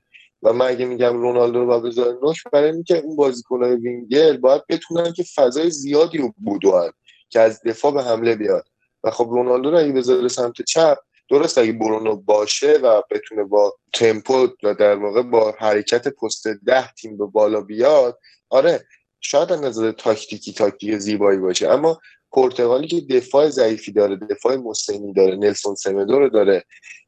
[0.44, 5.14] و من اگه میگم رونالدو رو باید نوش برای اینکه اون بازیکنهای وینگر باید بتونن
[5.14, 6.92] که فضای زیادی رو بودوان
[7.30, 8.66] که از دفاع به حمله بیاد.
[9.04, 10.98] و خب رونالدو رو اگه بذاره سمت چپ
[11.32, 16.92] درست اگه برونو باشه و بتونه با تمپو و در واقع با حرکت پست ده
[16.92, 18.20] تیم به بالا بیاد
[18.50, 18.86] آره
[19.20, 21.70] شاید از نظر تاکتیکی تاکتیک زیبایی باشه.
[21.70, 22.00] اما
[22.32, 26.64] پرتغالی که دفاع ضعیفی داره دفاع مستنی داره نلسون سمدو رو داره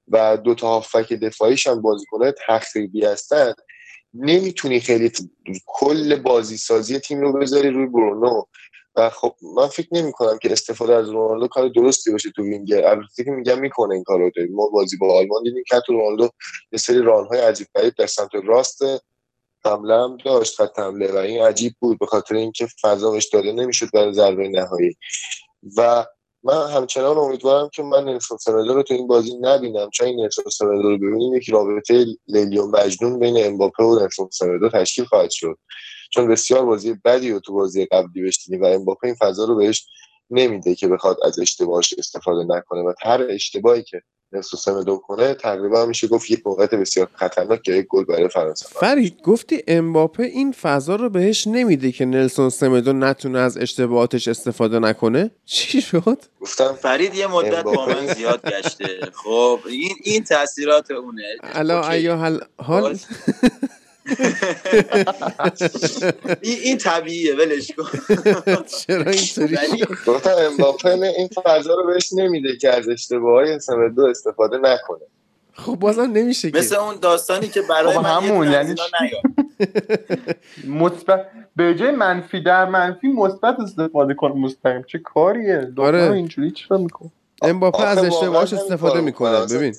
[0.07, 3.53] و دو تا هافک دفاعیش هم بازیکنهای تخریبی هستن
[4.13, 5.11] نمی‌تونی خیلی
[5.65, 8.43] کل بازی سازی تیم رو بذاری روی برونو.
[8.95, 12.85] و خب من فکر نمی کنم که استفاده از رونالدو کار درستی باشه تو وینگر
[12.85, 14.31] البته که میگم می‌کنه این کارو.
[14.35, 16.29] داریم ما بازی با آلمان دیدیم که تو رونالدو
[16.71, 18.81] یه سری رانهای عجیب غریب در سمت راست
[19.65, 21.11] حمله هم داشت خط حمله.
[21.11, 24.95] و این عجیب بود به خاطر اینکه فضا داده نمی‌شد برای ضربه نهایی.
[25.77, 26.05] و
[26.43, 29.89] من همچنان امیدوارم که من نلسون سمدو رو تو این بازی نبینم.
[29.89, 34.29] چون این نلسون سمدو رو ببینیم یک رابطه لیلی و مجنون بین امباپه و نلسون
[34.31, 35.57] سمدو تشکیل خواهد شد.
[36.13, 39.87] چون بسیار بازی بدی و تو بازی قبلی بهش و امباپه این فضا رو بهش
[40.29, 42.81] نمیده که بخواد از اشتباهش استفاده نکنه.
[42.81, 44.01] و هر اشتباهی که
[44.33, 48.65] نلسون سمدو کنه تقریبا میشه گفت یک موقعیت بسیار خطرناک که یک گل برای فرانسه
[48.69, 54.79] فرید گفتی امباپه این فضا رو بهش نمیده که نلسون سمدو نتونه از اشتباهاتش استفاده
[54.79, 58.99] نکنه؟ چی شد؟ گفتم فرید یه مدت با من زیاد گشته.
[59.13, 61.23] خب این این تاثیرات اونه.
[61.43, 62.97] الا ایا حال؟
[66.41, 67.99] این این طبیعیه ولش کن.
[68.87, 69.57] چرا اینطوری؟
[70.07, 74.99] گفتم امباپه این فضا رو بهش نمیده که از اشتباههای سمدو استفاده نکنه.
[75.53, 76.57] خب بازم نمیشه که.
[76.57, 78.75] مثل اون داستانی که برای خب من همون، یعنی.
[80.67, 81.25] مثبت
[81.55, 84.83] به جای منفی در منفی مثبت استفاده کنه مستقیم.
[84.87, 86.11] چه کاریه؟ آره.
[86.11, 89.45] اینجوری چرا می‌کنه؟ امباپه از اشتباهاش همین استفاده می‌کنه.
[89.45, 89.75] ببین.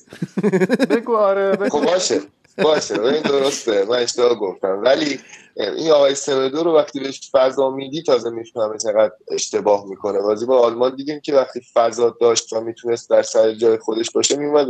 [0.91, 2.20] بگو آره خب باشه.
[2.63, 4.81] باشه این درسته من اشتباه گفتم.
[4.85, 5.21] ولی
[5.57, 10.21] این آقای سمدو رو وقتی بهش فضا میدی تازه می‌فهمه چقدر اشتباه می‌کنه.
[10.21, 14.37] بازی با آلمان دیدیم که وقتی فضا داشت و می‌تونست در سر جای خودش باشه
[14.37, 14.67] میومد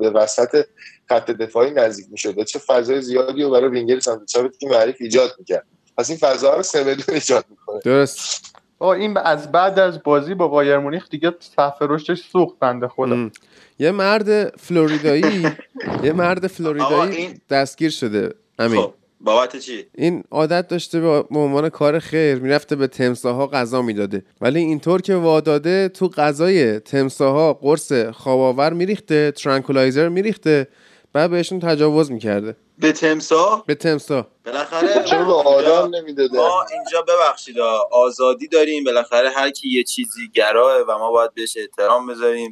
[0.00, 0.64] به وسط
[1.08, 2.38] خط دفاعی نزدیک می‌شد.
[2.38, 5.66] و چه فضای زیادی رو برای وینگر سمت چپ تیم حریف ایجاد می‌کرد.
[5.98, 7.80] پس این فضا رو سمدو ایجاد می‌کنه.
[7.84, 8.44] درست.
[8.78, 13.30] آه این از بعد از بازی با بایر مونیخ دیگه صفحه رشدش سوخت بنده خدا.
[13.78, 15.46] یه مرد فلوریدایی
[16.04, 18.82] یه مرد فلوریدایی این- دستگیر شده امین.
[18.82, 24.24] خب بابت چی؟ این عادت داشته به عنوان کار خیر می‌رفته به تمساها غذا می‌داده.
[24.40, 30.68] ولی اینطور که واداده تو غذای تمساها قرص خواباور میریخته ترانکولایزر میریخته
[31.12, 32.56] بعد بهشون تجاوز می‌کرده.
[32.78, 37.56] به تمسا به تمسا بالاخره چرا به آدم نمی‌داده؟ ما اینجا ببخشید
[37.92, 42.50] آزادی داریم بالاخره هر کی یه چیزی گراه و ما باید بهش احترام بذاریم.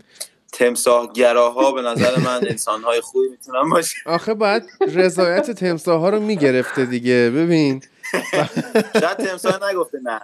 [0.57, 3.99] تمساه گراها به نظر من انسانهای خوبی می‌تونن باشن.
[4.07, 4.63] آخه باید
[4.95, 7.83] رضایت تمساها رو می‌گرفته دیگه ببین.
[9.01, 10.21] شاید تمساه نگفته نه.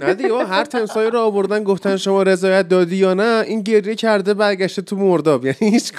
[0.00, 4.34] نه دیگه هر تمسایی رو آوردن گفتن شما رضایت دادی یا نه این گریه کرده
[4.34, 5.92] برگشته تو مرداب یعنی هیچ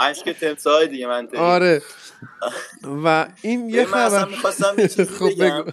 [0.00, 1.82] عشق تمساه دیگه من آره.
[3.04, 4.24] و این یه خبر.
[4.28, 5.64] می‌خواستم یه چیزی خب بگم.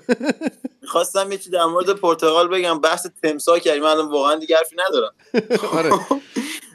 [0.81, 2.81] می‌خواستم یه چیزی در مورد پرتغال بگم.
[2.81, 5.13] بحث تمساه کردیم من الان واقعا دیگه حرفی ندارم.
[5.77, 5.91] آره.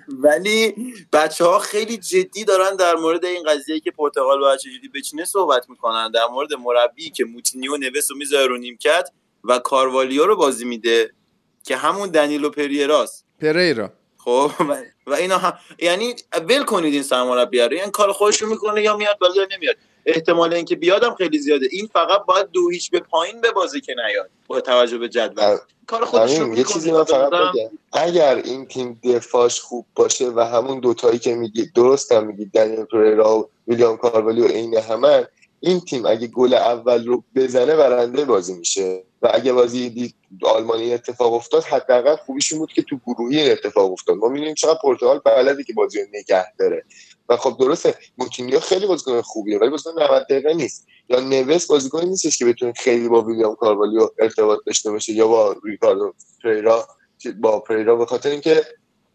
[0.09, 0.75] ولی
[1.13, 5.71] بچه ها خیلی جدی دارن در مورد این قضیه که پرتغال باید چجوری بچینه صحبت
[5.71, 6.11] می‌کنن.
[6.11, 9.09] در مورد مربی که موتینیو نوس رو می‌ذاره رو نیمکت
[9.45, 11.13] و کاروالیو رو بازی میده
[11.65, 13.25] که همون دنیلو پریراست.
[13.41, 13.93] پریرا.
[14.29, 14.77] خب و-
[15.07, 16.15] و اینا هم یعنی
[16.49, 19.77] ول کنید این سرمربی رو یعنی کار خودش رو می‌کنه یا میاد بالا یا نمیاد
[20.07, 21.69] احتمال اینکه بیادم خیلی زیاده.
[21.71, 25.57] این فقط باید دو هیچ به پایین به بازی که نیاد با توجه به جدول.
[25.87, 27.71] کار خودش رو همین یه چیزی من فقط بگم.
[27.93, 32.85] اگر این تیم دفاعش خوب باشه و همون دوتایی که میگید درست هم میگید دنیل
[32.85, 35.27] پریرا و ویلیام کاروالی و عین همن
[35.61, 39.05] این تیم اگه گل اول رو بزنه برنده بازی میشه.
[39.23, 44.17] و اگه بازی آلمانی اتفاق افتاد حداقل خوبیش بود که تو گروهی اتفاق افتاد.
[44.17, 46.85] ما می‌بینیم چقدر پرتغال بلده که بازی رو نگه داره.
[47.29, 50.87] و خب درسته موتینیو خیلی بازیکن خوبیه ولی بازیکن 90 دقیقه نیست.
[51.09, 55.57] یا نوس بازیکنی نیستش که بتونه خیلی با ویلیام کاروالیو ارتباط داشته باشه یا با
[55.65, 56.89] ریکاردو پریرا
[57.41, 57.97] با پریرا.
[57.97, 58.65] به خاطر اینکه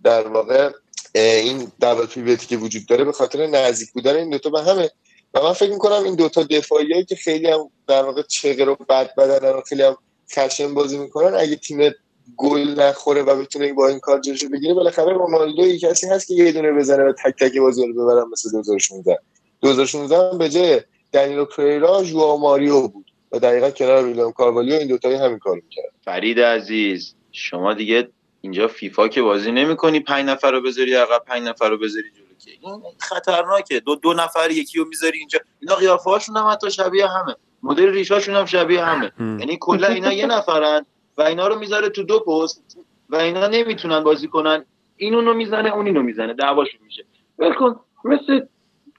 [0.04, 0.72] در واقع
[1.16, 4.90] این دبل پیوتی که وجود داره به خاطر نزدیک بودن این دوتا به همه
[5.34, 9.16] و من فکر می‌کنم این دوتا دفاعیایی که خیلی هم در واقع چغر و بد
[9.16, 9.98] بدنن و خیلی هم
[10.32, 11.92] خشن بازی می‌کنن اگه تیم
[12.38, 16.52] گل نخوره و بتونه با این کار جلوشو بگیره بالاخره رونالدو کسی هست که یه
[16.52, 19.20] دونه بزنه و تک تک بازی رو ببرن مثل 2016
[19.62, 20.82] 2016 هم به جای
[21.14, 25.94] دنیلو پریرا ژوئا ماریو بود و دقیقا کنار ویلیام کاروالیو این دوتایی همین کارو می‌کرد
[26.06, 28.10] فرید عزیز شما دیگه
[28.42, 32.10] اینجا فیفا که بازی نمی‌کنی پنج نفر رو بذاری عقب پنج نفر رو بذاری
[32.46, 33.80] که این خطرناکه.
[33.80, 35.40] دو دو نفر یکی رو می‌ذاری اینجا.
[35.60, 37.36] اینا قیافه هاشون هم حتی شبیه همه.
[37.64, 39.12] مدل ریشاشون هم شبیه همه.
[39.20, 40.86] یعنی کلا اینا یه نفرن
[41.18, 42.78] و اینا رو می‌ذاره تو دو پست
[43.10, 44.66] و اینا نمی‌تونن بازی کنن.
[44.98, 46.34] این اونو می‌زنه اون اینو می‌زنه.
[46.34, 47.06] دعواشون میشه.
[47.40, 48.46] ولکن مثل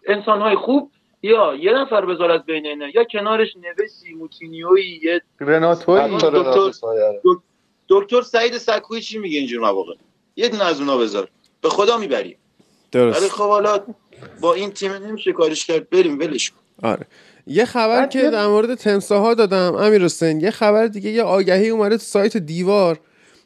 [0.09, 0.91] انسان های خوب
[1.23, 2.89] یا یه نفر بذارد بین اینا.
[2.89, 6.21] یا کنارش نوسی موتینیوی یه رناتوی.
[7.89, 9.95] دکتر سعید سکوی چی میگه اینجور مواقع.
[10.37, 11.29] یه دونه از اونا بذار.
[11.61, 12.37] به خدا می‌بری
[12.95, 13.81] ولی درست خب حالا
[14.41, 16.57] با این تیم نمیشه کارش کرد بریم ولش کن.
[16.89, 17.07] آره
[17.47, 21.97] یه خبر که در مورد تمساها دادم امیر حسین یه خبر دیگه یه آگهی اومده
[21.97, 23.01] تو سایت دیوار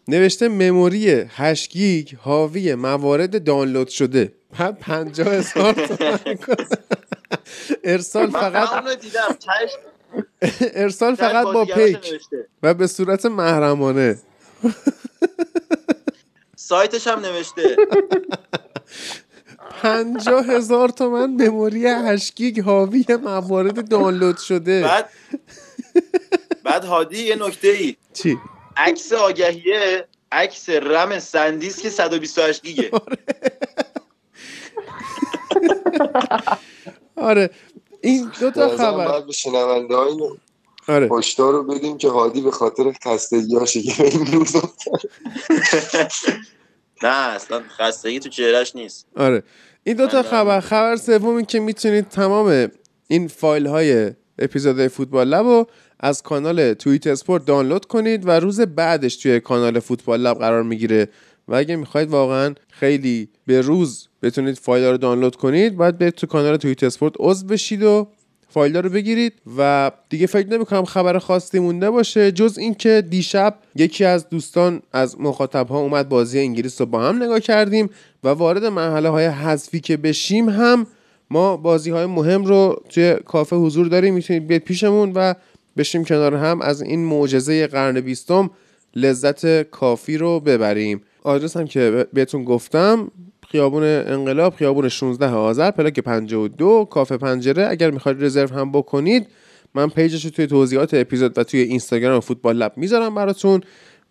[0.09, 5.75] نوشته مموری 8 گیگ حاوی موارد دانلود شده بعد 50 هزار.
[7.85, 8.69] ارسال فقط
[10.75, 11.99] ارسال فقط با پیک.
[12.63, 14.19] و به صورت محرمانه
[16.57, 17.77] سایتش هم نوشته
[19.71, 24.83] 50 هزار تومن مموری 8 گیگ حاوی موارد دانلود شده.
[24.83, 25.11] بعد
[26.65, 28.39] بعد هادی یه نکته ای چی؟
[28.77, 32.91] عکس آگهیه عکس رم سندیس که 128 گیگه.
[37.17, 37.51] آره.
[38.01, 39.23] این دو تا خبر.
[40.89, 41.09] آره.
[41.19, 45.01] هشدار رو بدیم که هادی به خاطر خستگیاشه که به این روز افتاد.
[47.03, 49.07] نه اصلا خستگی تو چهرش نیست.
[49.17, 49.43] آره.
[49.85, 52.69] این دو تا من خبر خبر سوم این که می‌تونید تمام
[53.09, 55.67] این فایل های اپیزود فوتبال لب رو
[56.01, 61.09] از کانال توییت اسپورت دانلود کنید و روز بعدش توی کانال فوتبال لب قرار می‌گیره.
[61.49, 66.15] و اگه می‌خواید واقعا خیلی به روز بتونید فایل ها رو دانلود کنید باید برید
[66.15, 68.09] تو کانال توییت اسپورت عضو بشید و
[68.49, 72.33] فایل رو بگیرید و دیگه فکر نمی‌کنم خبر خاصی مونده باشه.
[72.33, 77.23] جز اینکه دیشب یکی از دوستان از مخاطب ها اومد بازی انگلیس رو با هم
[77.23, 77.91] نگاه کردیم
[78.25, 80.87] و وارد مرحله های حذفی که بشیم هم
[81.31, 85.35] ما بازی های مهم رو توی کافه حضور داریم می‌تونید بیاید پیشمون و
[85.77, 88.51] بشیم کنار هم از این معجزه قرن بیستم
[88.97, 91.03] لذت کافی رو ببریم.
[91.23, 93.11] آدرس هم که بهتون گفتم
[93.51, 97.67] خیابون انقلاب خیابون 16 آذر پلاک 52 کافه پنجره.
[97.71, 99.27] اگر می‌خواید رزرو هم بکنید
[99.75, 103.61] من پیجش رو توی توضیحات اپیزود و توی اینستاگرام فوتبال لب می‌ذارم براتون.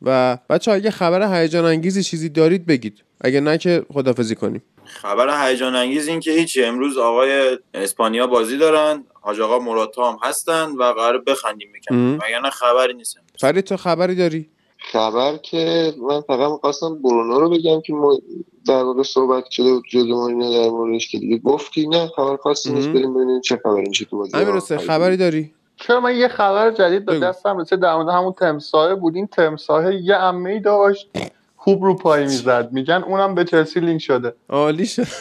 [0.01, 3.03] و بچه اگه خبر هیجان انگیزی چیزی دارید بگید.
[3.21, 4.63] اگه نه که خدافزی کنیم.
[4.85, 6.63] خبر هیجان انگیز این که هیچی.
[6.63, 9.03] امروز آقای اسپانیا بازی دارن.
[9.21, 11.67] حاج آقا مراتا هم هستن و قرار بخندیم.
[11.73, 14.49] می‌کنن وگرنه خبری نیست فرید تو خبری داری؟
[14.91, 18.19] خبر که من فقط می‌خواستم برونو رو بگم که ما
[18.67, 21.87] در واقع صحبت شده بود جلو ما اینا در موردش که دیگه گفتی.
[21.87, 22.87] نه خبر خاصی نیست.
[22.87, 24.37] بریم ببینیم چه خبر میشه تو بازی.
[24.37, 27.19] امیر حسین خبری داری؟ چرا من یه خبر جدید به.
[27.19, 29.15] دستم رسید؟ در مورد همون تمساه بود.
[29.15, 31.09] این تمساه یه عمه داشت
[31.57, 32.69] خوب رو پای می‌زد.
[32.71, 34.33] میگن اونم به چلسی لینک شده.
[34.49, 35.07] عالی شد.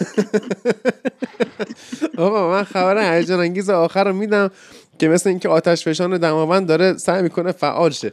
[2.19, 4.51] آقا من خبر هیجان انگیز آخر رو میدم.
[4.99, 8.13] که مثل اینکه آتش فشان دماوند داره سعی می‌کنه فعال شه.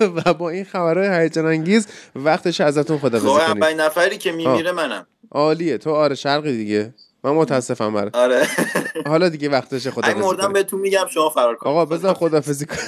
[0.16, 1.86] و با این خبرهای هیجان انگیز
[2.16, 5.06] وقتش ازتون خدافظی خب کنید اولین نفری که میمیره منم.
[5.30, 5.78] عالیه.
[5.78, 6.94] تو آره شرقی دیگه.
[7.24, 8.46] من متاسفم برات آره.
[9.06, 12.66] حالا دیگه وقتش اگه خدافظی مردم کنید بهتون میگم شما فرار کن آقا بذار خدافظی
[12.66, 12.76] کن